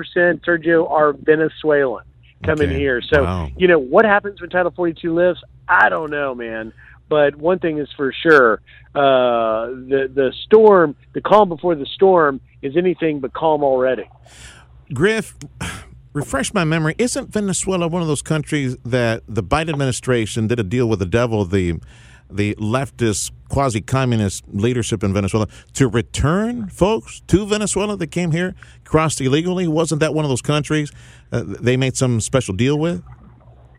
[0.45, 2.03] Sergio, are Venezuelan
[2.45, 2.79] coming Okay.
[2.79, 3.01] here.
[3.01, 3.49] So, Wow.
[3.55, 5.43] you know, what happens when Title 42 lifts?
[5.67, 6.73] I don't know, man.
[7.09, 8.61] But one thing is for sure,
[8.95, 14.09] uh, the the storm, the calm before the storm, is anything but calm already.
[14.93, 15.35] Griff,
[16.13, 16.95] refresh my memory.
[16.97, 21.05] Isn't Venezuela one of those countries that the Biden administration did a deal with the
[21.05, 21.79] devil, the
[22.33, 29.19] the leftist quasi-communist leadership in Venezuela, to return folks to Venezuela that came here, crossed
[29.19, 29.67] illegally?
[29.67, 30.93] Wasn't that one of those countries
[31.33, 33.03] uh, they made some special deal with?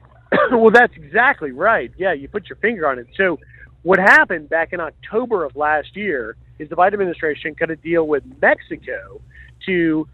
[0.51, 1.91] well, that's exactly right.
[1.97, 3.07] Yeah, you put your finger on it.
[3.17, 3.39] So,
[3.83, 8.07] what happened back in October of last year is the Biden administration cut a deal
[8.07, 9.21] with Mexico
[9.67, 10.07] to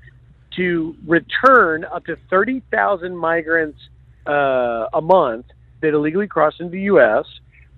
[0.58, 3.78] to return up to thirty thousand migrants
[4.26, 5.46] uh, a month
[5.80, 7.24] that illegally cross into the U.S.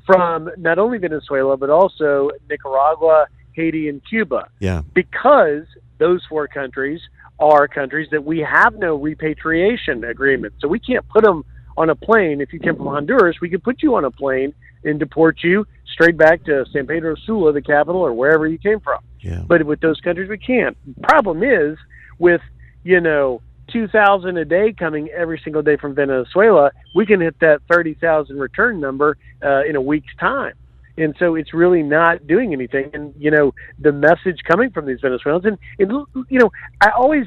[0.06, 4.82] from not only Venezuela but also Nicaragua, Haiti, and Cuba Yeah.
[4.94, 5.64] because
[5.98, 7.00] those four countries
[7.38, 10.54] are countries that we have no repatriation agreement.
[10.60, 11.44] So we can't put them
[11.76, 12.40] on a plane.
[12.40, 14.52] If you come from Honduras, we could put you on a plane
[14.84, 18.80] and deport you straight back to San Pedro Sula, the capital, or wherever you came
[18.80, 19.00] from.
[19.20, 19.42] Yeah.
[19.46, 20.76] But with those countries, we can't.
[21.02, 21.78] Problem is,
[22.18, 22.40] with
[22.82, 23.40] you know,
[23.72, 27.94] two thousand a day coming every single day from Venezuela, we can hit that thirty
[27.94, 30.54] thousand return number uh, in a week's time.
[30.98, 32.90] And so it's really not doing anything.
[32.92, 37.26] And you know, the message coming from these Venezuelans, and, and you know, I always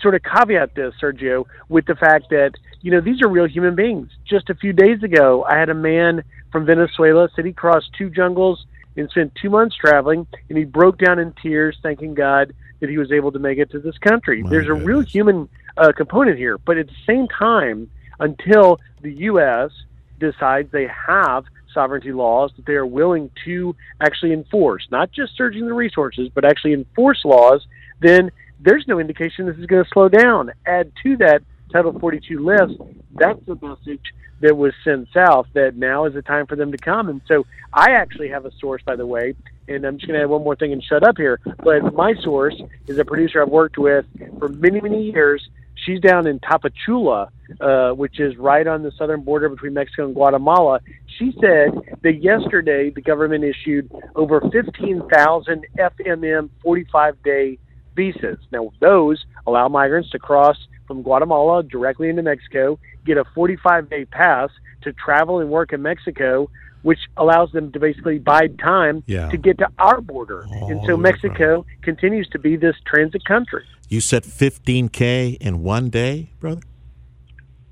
[0.00, 3.74] sort of caveat this, Sergio, with the fact that you know these are real human
[3.74, 4.08] beings.
[4.24, 8.10] Just a few days ago, I had a man from Venezuela said he crossed two
[8.10, 12.90] jungles and spent two months traveling, and he broke down in tears, thanking God that
[12.90, 14.42] he was able to make it to this country.
[14.42, 19.12] My There's a real human uh, component here, but at the same time, until the
[19.30, 19.70] U.S.
[20.18, 25.64] decides they have sovereignty laws that they are willing to actually enforce, not just surging
[25.64, 27.64] the resources, but actually enforce laws,
[28.00, 30.50] then there's no indication this is going to slow down.
[30.66, 31.42] Add to that
[31.72, 32.74] Title 42 list,
[33.14, 36.78] that's the message that was sent south that now is the time for them to
[36.78, 37.08] come.
[37.08, 39.34] And so I actually have a source, by the way,
[39.68, 41.40] and I'm just going to add one more thing and shut up here.
[41.62, 44.04] But my source is a producer I've worked with
[44.38, 45.48] for many, many years.
[45.74, 47.28] She's down in Tapachula,
[47.60, 50.80] uh, which is right on the southern border between Mexico and Guatemala.
[51.18, 51.70] She said
[52.02, 57.58] that yesterday the government issued over 15,000 FMM 45 day
[57.94, 58.38] visas.
[58.50, 64.04] Now, those allow migrants to cross from Guatemala directly into Mexico, get a 45 day
[64.04, 64.50] pass
[64.82, 66.50] to travel and work in Mexico,
[66.82, 69.28] which allows them to basically bide time Yeah.
[69.30, 70.44] to get to our border.
[70.68, 73.64] and so Oh, Mexico continues to be this transit country.
[73.88, 76.62] You said 15K in one day, brother?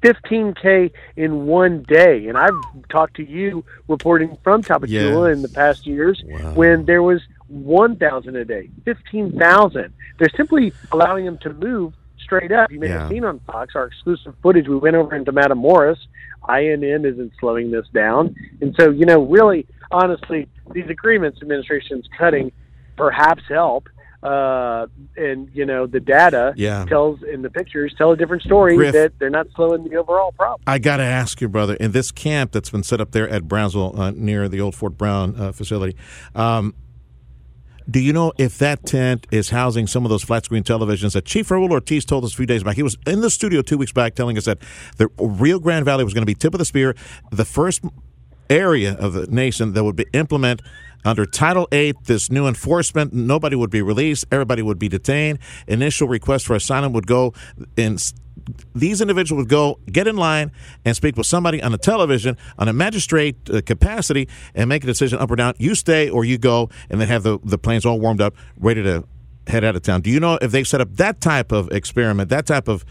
[0.02, 2.26] 15K in one day.
[2.28, 2.54] And I've
[2.88, 5.36] talked to you reporting from Tapachula Yes.
[5.36, 6.54] in the past years Wow.
[6.54, 9.92] when there was 1,000 a day, 15,000.
[10.18, 11.92] They're simply allowing them to move
[12.30, 12.70] straight up.
[12.70, 13.00] You may Yeah.
[13.00, 14.68] have seen on Fox our exclusive footage.
[14.68, 15.98] We went over into Madam Morris.
[16.48, 18.34] INM isn't slowing this down.
[18.60, 22.52] And so, you know, really, honestly, these agreements administration's cutting
[22.96, 23.88] perhaps help.
[24.22, 26.84] Uh, and you know the data Yeah.
[26.84, 28.92] tells in the pictures tell a different story Griff.
[28.92, 30.60] that they're not slowing the overall problem.
[30.66, 33.48] I got to ask you, brother, in this camp that's been set up there at
[33.48, 35.96] Brownsville uh, near the old Fort Brown uh, facility,
[36.34, 36.74] um,
[37.88, 41.24] do you know if that tent is housing some of those flat screen televisions that
[41.24, 42.76] Chief Raul Ortiz told us a few days back?
[42.76, 44.58] He was in the studio two weeks back telling us that
[44.96, 46.94] the Rio Grande Valley was going to be tip of the spear,
[47.30, 47.84] the first
[48.48, 50.60] area of the nation that would be implement
[51.04, 53.12] under Title VIII this new enforcement.
[53.12, 54.26] Nobody would be released.
[54.30, 55.38] Everybody would be detained.
[55.66, 57.32] Initial request for asylum would go
[57.76, 57.96] in.
[58.74, 60.52] These individuals would go get in line
[60.84, 64.86] and speak with somebody on the television on a magistrate uh, capacity and make a
[64.86, 65.54] decision up or down.
[65.58, 68.82] You stay or you go, and then have the the planes all warmed up, ready
[68.82, 69.04] to
[69.46, 70.00] head out of town.
[70.00, 72.84] Do you know if they've set up that type of experiment, that type of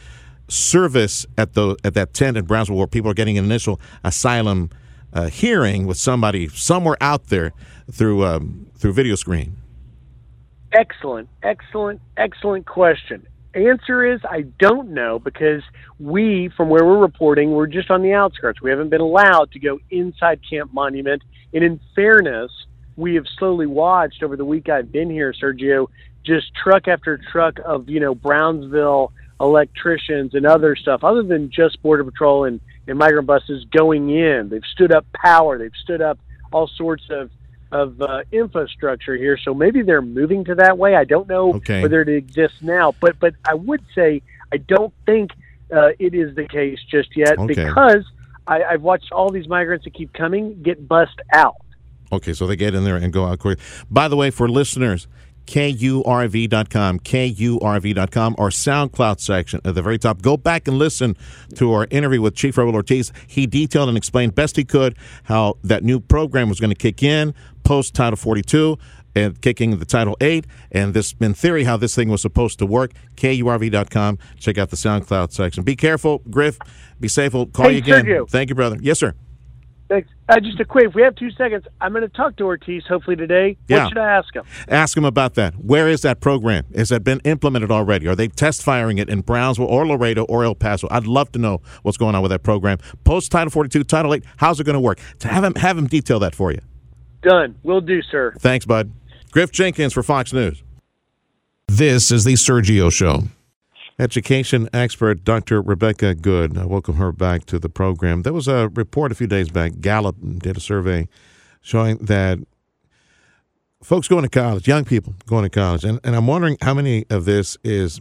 [0.48, 4.69] service at the at that tent in Brownsville where people are getting an initial asylum
[5.13, 7.54] uh, hearing with somebody somewhere out there
[7.91, 9.58] through um, through video screen?
[10.72, 13.26] Excellent, excellent, excellent question.
[13.55, 15.63] Answer is I don't know because
[15.99, 18.62] we, from where we're reporting, we're just on the outskirts.
[18.62, 21.23] We haven't been allowed to go inside Camp Monument.
[21.53, 22.51] And in fairness,
[22.95, 25.88] we have slowly watched over the week I've been here, Sergio,
[26.23, 31.81] just truck after truck of, you know, Brownsville electricians and other stuff, other than just
[31.81, 34.49] Border Patrol and, and migrant buses going in.
[34.49, 36.19] They've stood up power, they've stood up
[36.51, 37.31] all sorts of
[37.71, 40.95] of uh, infrastructure here, so maybe they're moving to that way.
[40.95, 41.82] I don't know Okay.
[41.82, 45.32] whether it exists now, but but I would say I don't think
[45.71, 47.45] uh, it is the case just yet Okay.
[47.53, 48.03] because
[48.47, 51.58] I, I've watched all these migrants that keep coming get bust out.
[52.12, 53.60] Okay, so they get in there and go out quick.
[53.91, 55.08] By the way, for listeners,
[55.49, 60.21] KURV.com, KURV.com, or SoundCloud section at the very top.
[60.21, 61.17] Go back and listen
[61.55, 63.12] to our interview with Chief Raul Ortiz.
[63.25, 67.01] He detailed and explained best he could how that new program was going to kick
[67.01, 67.33] in
[67.63, 68.77] post Title 42
[69.15, 72.65] and kicking the Title 8, and this, in theory, how this thing was supposed to
[72.67, 72.91] work.
[73.15, 74.19] KURV.com.
[74.38, 75.63] Check out the SoundCloud section.
[75.63, 76.59] Be careful, Griff.
[76.99, 77.33] Be safe.
[77.33, 78.05] We'll call Hey, you again.
[78.05, 78.29] Sergio.
[78.29, 78.77] Thank you, brother.
[78.81, 79.15] Yes, sir.
[79.89, 80.08] Thanks.
[80.30, 82.84] Uh, just a quick, if we have two seconds, I'm going to talk to Ortiz
[82.88, 83.58] hopefully today.
[83.67, 83.84] Yeah.
[83.84, 84.43] What should I ask him?
[84.67, 85.56] Ask him about that.
[85.56, 86.65] Where is that program?
[86.75, 88.08] Has that been implemented already?
[88.08, 90.88] Are they test firing it in Brownsville or Laredo or El Paso?
[90.91, 92.78] I'd love to know what's going on with that program.
[93.04, 94.99] Post Title 42, Title 8, how's it going to work?
[95.19, 96.60] To have him have him detail that for you.
[97.23, 97.56] Done.
[97.63, 98.34] Will do, sir.
[98.39, 98.91] Thanks, bud.
[99.32, 100.63] Griff Jenkins for Fox News.
[101.67, 103.23] This is the Sergio Show.
[103.99, 105.62] Education expert Dr.
[105.62, 106.57] Rebecca Good.
[106.57, 108.21] I welcome her back to the program.
[108.21, 109.81] There was a report a few days back.
[109.81, 111.09] Gallup did a survey
[111.59, 112.39] showing that
[113.83, 117.05] folks going to college, young people going to college, and, and I'm wondering how many
[117.09, 117.99] of this is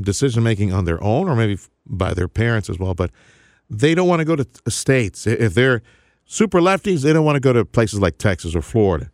[0.00, 3.10] decision making on their own or maybe by their parents as well, but
[3.68, 5.26] they don't want to go to states.
[5.26, 5.82] If they're
[6.24, 9.10] super lefties, they don't want to go to places like Texas or Florida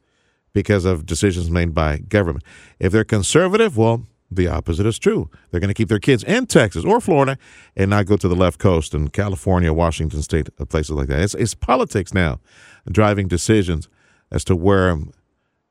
[0.53, 2.45] because of decisions made by government.
[2.79, 5.29] If they're conservative, well, the opposite is true.
[5.51, 7.37] They're going to keep their kids in Texas or Florida
[7.77, 11.21] and not go to the left coast in California, Washington State, uh, places like that.
[11.21, 12.41] It's, it's politics now
[12.91, 13.89] driving decisions
[14.31, 14.97] as to where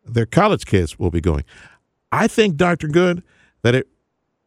[0.06, 1.43] their college kids will be going.
[2.12, 2.88] I think, Dr.
[2.88, 3.24] Good,
[3.62, 3.88] that it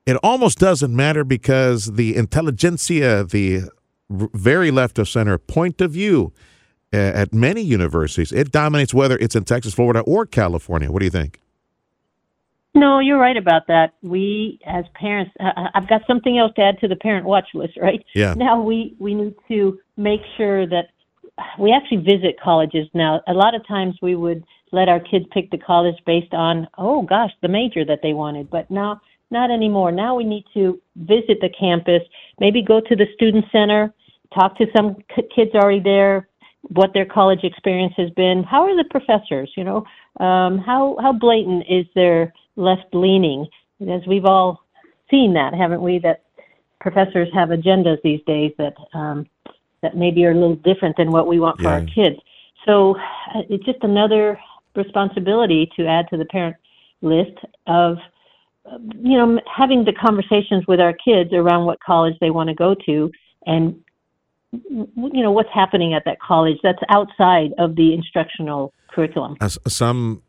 [0.04, 3.62] it almost doesn't matter because the intelligentsia, the
[4.10, 6.32] very left of center point of view
[6.92, 10.90] uh, at many universities, it dominates whether it's in Texas, Florida, or California.
[10.90, 11.40] What do you think?
[12.74, 13.92] No, you're right about that.
[14.02, 17.74] We, as parents, uh, I've got something else to add to the parent watch list,
[17.80, 18.02] right?
[18.14, 18.32] Yeah.
[18.34, 20.86] Now we we need to make sure that
[21.58, 22.88] we actually visit colleges.
[22.94, 26.66] Now, a lot of times we would let our kids pick the college based on,
[26.78, 28.48] oh gosh, the major that they wanted.
[28.48, 29.00] But now
[29.32, 29.90] Not anymore.
[29.90, 32.02] Now we need to visit the campus,
[32.38, 33.92] maybe go to the student center,
[34.34, 34.96] talk to some
[35.34, 36.28] kids already there,
[36.68, 38.44] what their college experience has been.
[38.44, 39.50] How are the professors?
[39.56, 39.78] You know,
[40.20, 43.46] um, how how blatant is their left leaning?
[43.88, 44.60] As we've all
[45.10, 45.98] seen that, haven't we?
[45.98, 46.22] That
[46.80, 49.26] professors have agendas these days that um,
[49.82, 51.80] that maybe are a little different than what we want for Yeah.
[51.80, 52.16] our kids.
[52.64, 52.96] So
[53.34, 54.38] uh, it's just another
[54.74, 56.56] responsibility to add to the parent
[57.00, 57.36] list
[57.66, 57.98] of
[58.64, 62.54] uh, you know having the conversations with our kids around what college they want to
[62.54, 63.10] go to
[63.46, 63.82] and
[64.52, 69.36] you know what's happening at that college that's outside of the instructional curriculum.
[69.40, 70.22] As some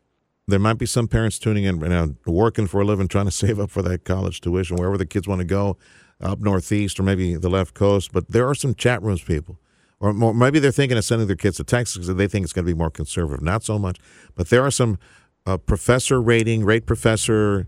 [0.46, 3.30] there might be some parents tuning in right now working for a living trying to
[3.42, 5.76] save up for that college tuition wherever the kids want to go
[6.20, 8.12] up northeast or maybe the left coast.
[8.12, 9.58] But there are some chat rooms people.
[10.00, 12.52] Or more, maybe they're thinking of sending their kids to texas because they think it's
[12.52, 13.42] going to be more conservative.
[13.42, 13.98] Not so much.
[14.34, 14.98] But there are some
[15.46, 17.66] uh, professor rating rate professor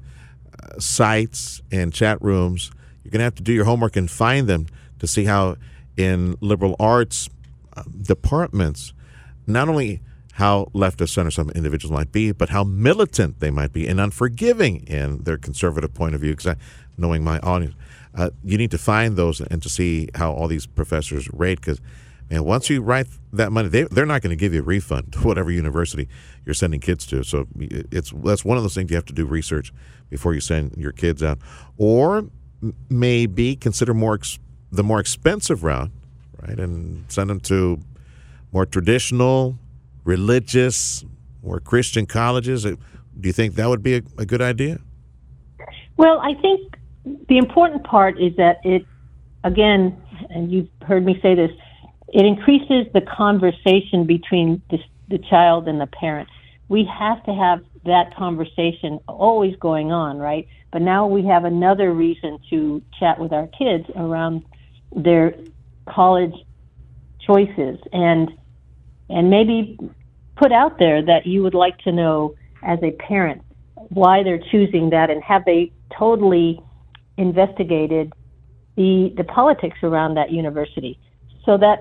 [0.53, 2.71] uh, sites and chat rooms.
[3.03, 4.67] You're going to have to do your homework and find them
[4.99, 5.57] to see how
[5.97, 7.29] in liberal arts
[7.77, 8.93] uh, departments
[9.47, 10.03] not only
[10.37, 13.99] how left of center some individuals might be, but how militant they might be and
[13.99, 16.37] unforgiving in their conservative point of view.
[16.37, 16.57] Because
[16.99, 17.75] knowing my audience,
[18.15, 21.59] uh, you need to find those and to see how all these professors rate.
[21.59, 21.81] Because
[22.31, 25.11] man, once you write that money, they they're not going to give you a refund
[25.15, 26.07] to whatever university
[26.45, 27.25] you're sending kids to.
[27.25, 29.73] So it's that's one of those things you have to do research
[30.11, 31.39] before you send your kids out,
[31.79, 32.27] or
[32.91, 34.39] maybe consider more ex-
[34.71, 35.91] the more expensive route,
[36.43, 37.81] right, and send them to
[38.53, 39.59] more traditional
[40.07, 41.05] religious
[41.43, 42.65] or Christian colleges?
[42.65, 42.77] Uh,
[43.21, 44.79] Do you think that would be a, a good idea?
[45.97, 46.77] Well, I think
[47.29, 48.87] the important part is that it,
[49.45, 50.01] again,
[50.31, 51.51] and you've heard me say this,
[52.09, 54.79] it increases the conversation between the,
[55.09, 56.29] the child and the parent.
[56.69, 60.49] We have to have that conversation always going on, right?
[60.73, 64.45] But now we have another reason to chat with our kids around
[64.95, 65.35] their
[65.87, 66.35] college
[67.21, 68.31] choices and
[69.09, 69.79] and maybe
[70.37, 73.43] put out there that you would like to know as a parent
[73.89, 76.61] why they're choosing that and have they totally
[77.17, 78.13] investigated
[78.77, 80.99] the the politics around that university
[81.45, 81.79] so that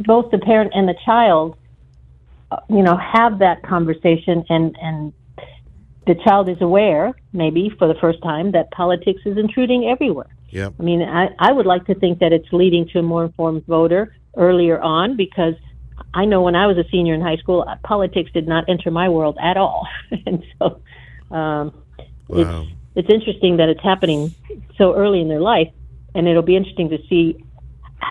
[0.00, 1.56] both the parent and the child
[2.50, 5.12] uh, you know have that conversation and and
[6.06, 10.74] the child is aware maybe for the first time that politics is intruding everywhere Yep.
[10.78, 13.64] I mean, I, I would like to think that it's leading to a more informed
[13.66, 15.54] voter earlier on because
[16.14, 18.90] I know when I was a senior in high school, uh, politics did not enter
[18.90, 19.86] my world at all.
[20.26, 20.82] and so
[21.34, 21.72] um,
[22.28, 22.62] Wow.
[22.94, 24.34] it's, it's interesting that it's happening
[24.76, 25.68] so early in their life,
[26.14, 27.42] and it'll be interesting to see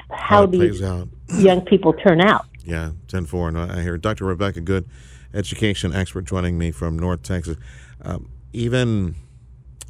[0.09, 1.09] how, it these out.
[1.35, 2.45] young people turn out.
[2.63, 3.49] Yeah, 10 4.
[3.49, 4.25] And I hear Dr.
[4.25, 4.87] Rebecca Good,
[5.33, 7.57] education expert, joining me from North Texas.
[8.03, 9.15] Um, even,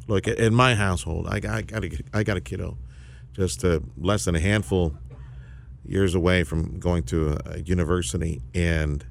[0.06, 2.78] look, in my household, I, I, got, a, I got a kiddo
[3.32, 4.96] just uh, less than a handful
[5.84, 8.40] years away from going to a, university.
[8.54, 9.04] And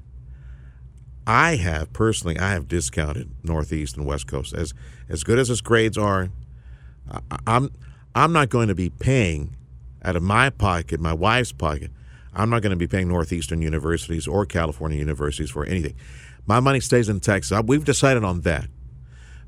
[1.26, 4.54] I have, personally, I have discounted Northeast and West Coast.
[4.54, 4.74] As,
[5.08, 6.30] as good as its grades are,
[7.46, 7.70] I'm,
[8.14, 9.56] I'm not going to be paying
[10.04, 11.90] out of my pocket, my wife's pocket,
[12.34, 15.94] I'm not going to be paying Northeastern universities or California universities for anything.
[16.46, 17.60] My money stays in Texas.
[17.66, 18.66] We've decided on that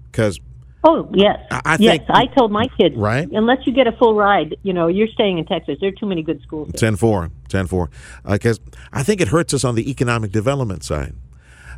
[0.05, 0.39] because
[0.87, 1.99] Oh yes, I- yes.
[1.99, 3.27] think- I told my kids, Right.
[3.31, 5.79] Unless you get a full ride, you know, you're staying in Texas.
[5.81, 6.69] There are too many good schools.
[6.69, 6.79] there.
[6.79, 7.91] 10 4, 10 4.
[8.31, 8.61] Because
[8.93, 11.15] I think it hurts us on the economic development side.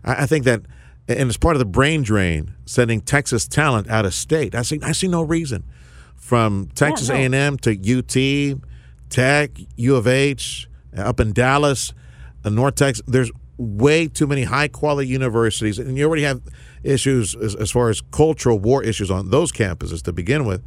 [0.05, 0.63] I, I think that,
[1.09, 4.55] and it's part of the brain drain, sending Texas talent out of state.
[4.57, 5.63] I see, I see no reason
[6.17, 7.15] from Texas no.
[7.15, 8.61] A&M to UT,
[9.09, 11.93] Tech, U of H, up in Dallas,
[12.45, 13.05] uh, North Texas.
[13.07, 16.43] There's way too many high quality universities, and you already have
[16.83, 20.63] issues as, as far as cultural war issues on those campuses to begin with.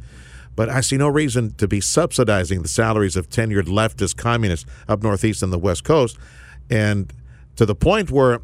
[0.56, 5.02] But I see no reason to be subsidizing the salaries of tenured leftist communists up
[5.02, 6.18] northeast and the west coast,
[6.68, 7.12] and
[7.56, 8.40] to the point where.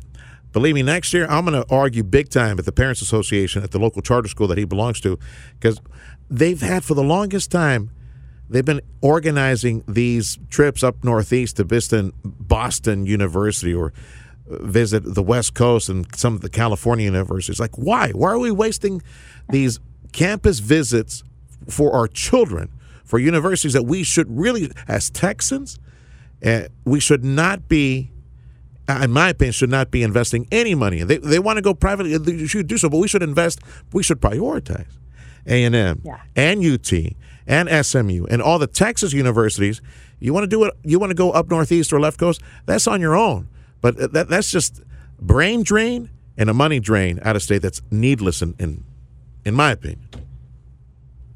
[0.52, 3.72] Believe me, next year I'm going to argue big time at the Parents Association at
[3.72, 5.18] the local charter school that he belongs to,
[5.60, 5.78] because
[6.30, 7.90] they've had for the longest time
[8.48, 13.92] they've been organizing these trips up northeast to visit Boston University or
[14.48, 17.58] visit the West Coast and some of the California universities.
[17.60, 18.10] Like, why?
[18.10, 19.02] Why are we wasting
[19.50, 19.80] these
[20.12, 21.22] campus visits
[21.68, 22.70] for our children
[23.04, 25.78] for universities that we should really, as Texans,
[26.44, 28.10] uh, we should not be.
[28.88, 31.02] In my opinion, should not be investing any money.
[31.02, 32.16] They, they want to go privately.
[32.18, 33.58] They should do so, but we should invest.
[33.92, 34.96] We should prioritize
[35.44, 36.20] A and M Yeah.
[36.36, 36.92] and UT
[37.48, 39.82] and SMU and all the Texas universities.
[40.20, 40.74] You want to do it?
[40.84, 42.40] You want to go up northeast or left coast?
[42.66, 43.48] That's on your own.
[43.80, 44.82] But that, that's just
[45.20, 47.62] brain drain and a money drain out of state.
[47.62, 48.84] That's needless in in,
[49.44, 50.08] in my opinion.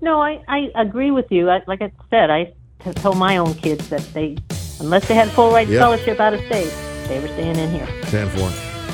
[0.03, 1.51] No, I, I agree with you.
[1.51, 2.53] I, like I said, I
[2.97, 4.39] told my own kids that they,
[4.81, 5.79] unless they had a full ride Yep.
[5.79, 6.73] scholarship out of state,
[7.07, 7.87] they were staying in here.
[8.05, 8.51] 10 4.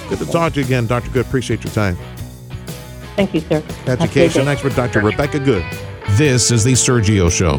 [0.08, 1.10] Good to talk to you again, Dr.
[1.10, 1.24] Good.
[1.26, 1.96] Appreciate your time.
[3.14, 3.60] Thank you, sir.
[3.60, 4.50] Have a great Education day.
[4.52, 5.00] expert, Dr.
[5.00, 5.64] Rebecca Good.
[6.10, 7.58] This is the Sergio Show.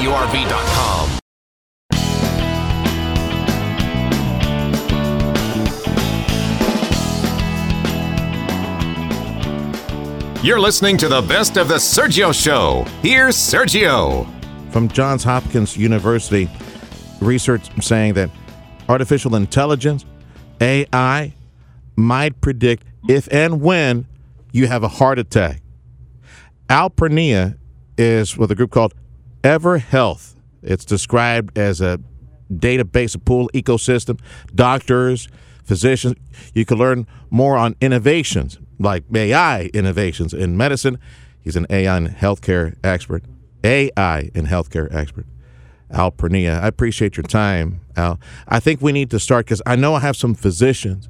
[0.01, 1.19] KURV.com.
[10.43, 12.83] You're listening to the best of the Sergio Show.
[13.03, 14.27] Here's Sergio.
[14.71, 16.49] From Johns Hopkins University,
[17.19, 18.31] research saying that
[18.89, 20.03] artificial intelligence,
[20.59, 21.31] AI,
[21.95, 24.07] might predict if and when
[24.51, 25.61] you have a heart attack.
[26.69, 27.55] Al Pernia
[27.99, 28.95] is with a group called
[29.43, 30.35] EverHealth.
[30.61, 31.99] It's described as a
[32.51, 34.19] database, a pool ecosystem,
[34.53, 35.27] doctors,
[35.63, 36.15] physicians.
[36.53, 40.97] You can learn more on innovations like AI innovations in medicine.
[41.39, 43.23] He's an AI and healthcare expert.
[43.63, 45.25] AI and healthcare expert.
[45.89, 46.59] Al Pernia.
[46.59, 48.19] I appreciate your time, Al.
[48.47, 51.07] I think we need to start because I know I have some physicians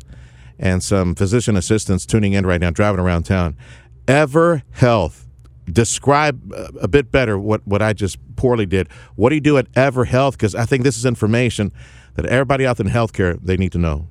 [0.58, 3.56] and some physician assistants tuning in right now, driving around town.
[4.08, 5.28] Ever Health.
[5.72, 8.90] Describe uh, a bit better what, what I just poorly did.
[9.16, 10.38] What do you do at Ever Health?
[10.38, 11.72] Because I think this is information
[12.16, 14.08] that everybody out in healthcare they need to know.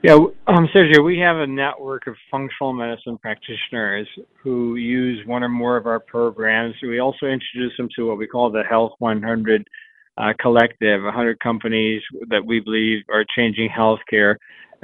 [0.00, 0.14] Yeah,
[0.46, 4.06] um, Sergio, we have a network of functional medicine practitioners
[4.40, 6.76] who use one or more of our programs.
[6.82, 9.68] We also introduce them to what we call the Health 100
[10.16, 14.36] uh, Collective, 100 companies that we believe are changing healthcare,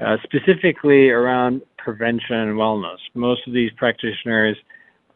[0.05, 2.99] uh, specifically around prevention and wellness.
[3.15, 4.57] Most of these practitioners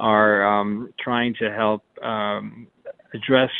[0.01, 2.67] are um, trying to help um,
[3.15, 3.51] address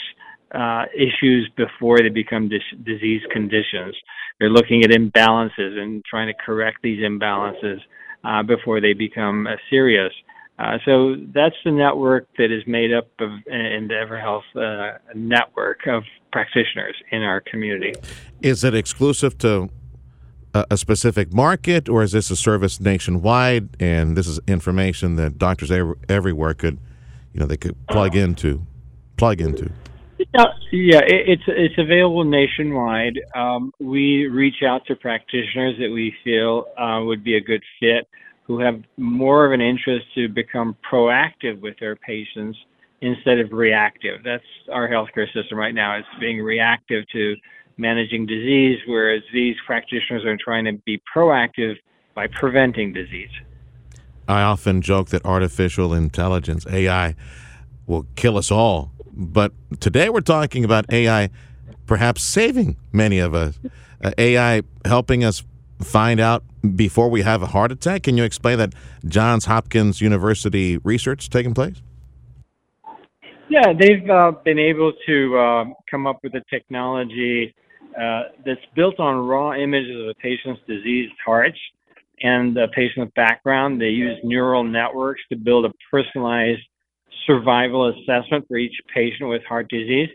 [0.55, 3.95] uh, issues before they become dis- disease conditions.
[4.39, 7.79] They're looking at imbalances and trying to correct these imbalances
[8.25, 10.13] uh, before they become uh, serious.
[10.59, 16.03] Uh, so that's the network that is made up of the EverHealth uh, network of
[16.33, 17.93] practitioners in our community.
[18.43, 19.69] Is it exclusive to
[20.55, 23.69] a, a specific market, or is this a service nationwide?
[23.81, 26.79] And this is information that doctors ev- everywhere could,
[27.33, 28.63] you know, they could plug into,
[29.17, 29.71] plug into.
[30.35, 33.21] Uh, yeah, it, it's it's available nationwide.
[33.37, 38.09] Um, we reach out to practitioners that we feel uh, would be a good fit,
[38.43, 42.59] who have more of an interest to become proactive with their patients
[43.01, 44.23] instead of reactive.
[44.25, 44.43] That's
[44.73, 45.97] our healthcare system right now.
[45.97, 47.37] It's being reactive to
[47.79, 51.77] managing disease, whereas these practitioners are trying to be proactive
[52.15, 53.31] by preventing disease.
[54.27, 57.15] I often joke that artificial intelligence, AI,
[57.87, 58.93] will kill us all.
[59.13, 61.31] But today we're talking about AI
[61.87, 63.59] perhaps saving many of us.
[64.05, 65.43] Uh, AI helping us
[65.83, 66.45] find out
[66.77, 68.03] before we have a heart attack.
[68.03, 68.75] Can you explain that
[69.07, 71.81] Johns Hopkins University research taking place?
[73.49, 77.55] Yeah, they've uh, been able to uh, come up with a technology
[78.01, 81.55] uh, that's built on raw images of a patient's diseased heart
[82.21, 83.81] and the patient's background.
[83.81, 86.63] They use neural networks to build a personalized
[87.27, 90.09] survival assessment for each patient with heart disease.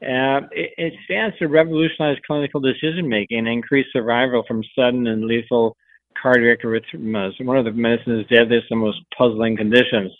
[0.00, 5.24] Uh, it, it stands to revolutionize clinical decision making and increase survival from sudden and
[5.24, 5.76] lethal
[6.20, 10.12] cardiac arrhythmias, one of the medicine's deadliest and most puzzling conditions.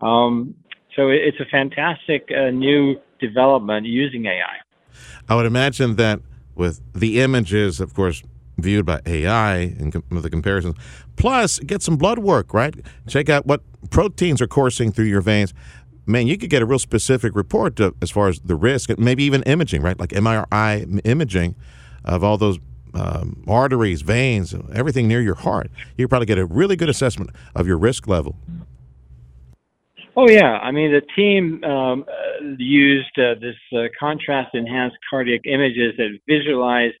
[0.00, 0.54] Um,
[0.94, 4.58] so it, it's a fantastic uh, new development using AI.
[5.28, 6.20] I would imagine that
[6.56, 8.22] with the images, of course,
[8.58, 10.74] viewed by AI and com- the comparisons,
[11.16, 12.74] plus get some blood work, right?
[13.06, 15.52] Check out what proteins are coursing through your veins.
[16.06, 18.98] Man, you could get a real specific report to, as far as the risk, and
[18.98, 19.98] maybe even imaging, right?
[19.98, 21.56] Like MRI imaging
[22.04, 22.58] of all those
[22.94, 25.70] um, arteries, veins, everything near your heart.
[25.96, 28.36] You probably get a really good assessment of your risk level.
[30.18, 32.04] Oh yeah, I mean the team um,
[32.58, 36.92] used uh, this uh, contrast enhanced cardiac images that visualize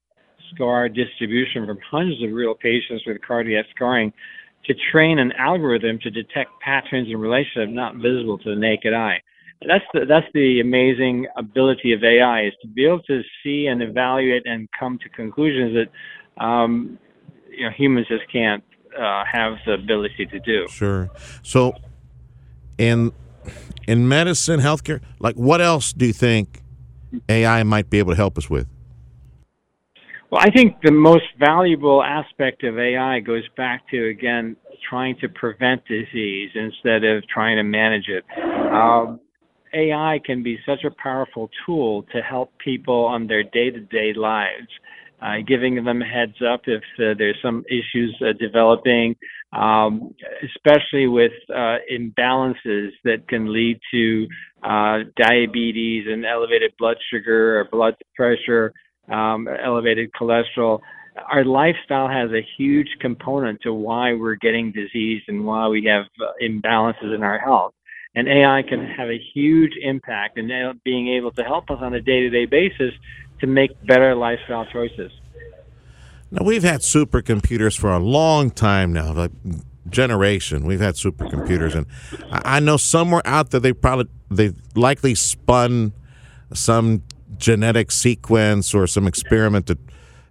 [0.54, 4.12] scar distribution from hundreds of real patients with cardiac scarring
[4.66, 9.20] to train an algorithm to detect patterns in relationship not visible to the naked eye.
[9.66, 13.82] That's the that's the amazing ability of AI is to be able to see and
[13.82, 16.98] evaluate and come to conclusions that um,
[17.50, 18.62] you know humans just can't
[18.98, 20.68] uh, have the ability to do.
[20.68, 21.08] Sure.
[21.42, 21.74] So,
[22.78, 23.12] in
[23.86, 26.62] in medicine, healthcare, like what else do you think
[27.28, 28.66] AI might be able to help us with?
[30.30, 34.56] Well, I think the most valuable aspect of AI goes back to again
[34.88, 38.24] trying to prevent disease instead of trying to manage it.
[38.72, 39.20] Um,
[39.72, 44.68] AI can be such a powerful tool to help people on their day-to-day lives
[45.22, 49.16] uh, giving them a heads up if uh, there's some issues uh, developing,
[49.52, 50.14] um,
[50.44, 54.26] especially with uh, imbalances that can lead to
[54.62, 58.72] uh, diabetes and elevated blood sugar or blood pressure,
[59.10, 60.80] um, elevated cholesterol.
[61.30, 66.04] Our lifestyle has a huge component to why we're getting disease and why we have
[66.20, 67.72] uh, imbalances in our health.
[68.14, 70.50] And AI can have a huge impact in
[70.84, 72.92] being able to help us on a day to day basis
[73.40, 75.12] to make better lifestyle choices.
[76.30, 79.30] Now we've had supercomputers for a long time now, like
[79.88, 80.64] generation.
[80.66, 81.86] We've had supercomputers, and
[82.30, 85.92] I know somewhere out there they probably they likely spun
[86.52, 87.02] some
[87.36, 89.78] genetic sequence or some experiment to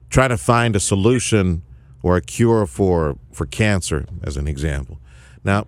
[0.10, 1.62] try to find a solution
[2.04, 5.00] or a cure for for cancer, as an example.
[5.44, 5.68] Now,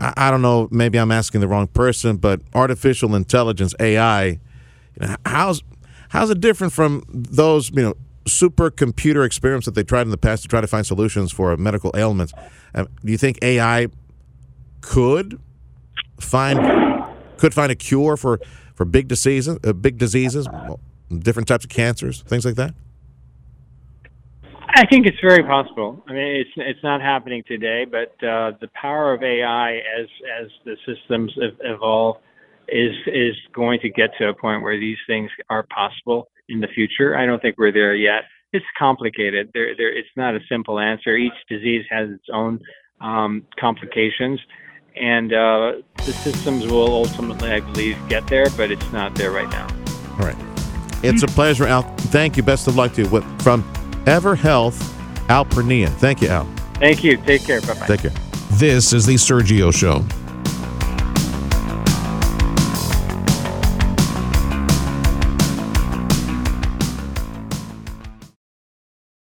[0.00, 0.68] I, I don't know.
[0.70, 4.40] Maybe I'm asking the wrong person, but artificial intelligence (AI),
[5.24, 5.62] how's
[6.08, 7.94] How's it different from those, you know,
[8.24, 11.90] supercomputer experiments that they tried in the past to try to find solutions for medical
[11.94, 12.32] ailments?
[12.74, 13.88] Uh, do you think AI
[14.80, 15.40] could
[16.20, 16.58] find
[17.36, 18.40] could find a cure for
[18.74, 20.46] for big diseases, uh, big diseases,
[21.18, 22.74] different types of cancers, things like that?
[24.74, 26.04] I think it's very possible.
[26.06, 30.06] I mean, it's it's not happening today, but uh, the power of AI as
[30.40, 31.32] as the systems
[31.64, 32.18] evolve
[32.68, 36.68] is is going to get to a point where these things are possible in the
[36.68, 37.16] future.
[37.16, 38.22] I don't think we're there yet.
[38.52, 39.50] It's complicated.
[39.52, 39.96] There, there.
[39.96, 41.16] It's not a simple answer.
[41.16, 42.60] Each disease has its own
[43.00, 44.40] um, complications,
[44.96, 48.46] and uh, the systems will ultimately, I believe, get there.
[48.56, 49.68] But it's not there right now.
[50.12, 50.36] All right.
[51.02, 51.82] It's a pleasure, Al.
[51.82, 52.42] Thank you.
[52.42, 53.20] Best of luck to you.
[53.38, 53.70] From
[54.06, 54.98] Ever Health,
[55.30, 55.88] Al Pernia.
[55.88, 56.44] Thank you, Al.
[56.74, 57.16] Thank you.
[57.18, 57.60] Take care.
[57.60, 57.86] Bye bye.
[57.86, 58.12] Take care.
[58.52, 60.04] This is the Sergio Show.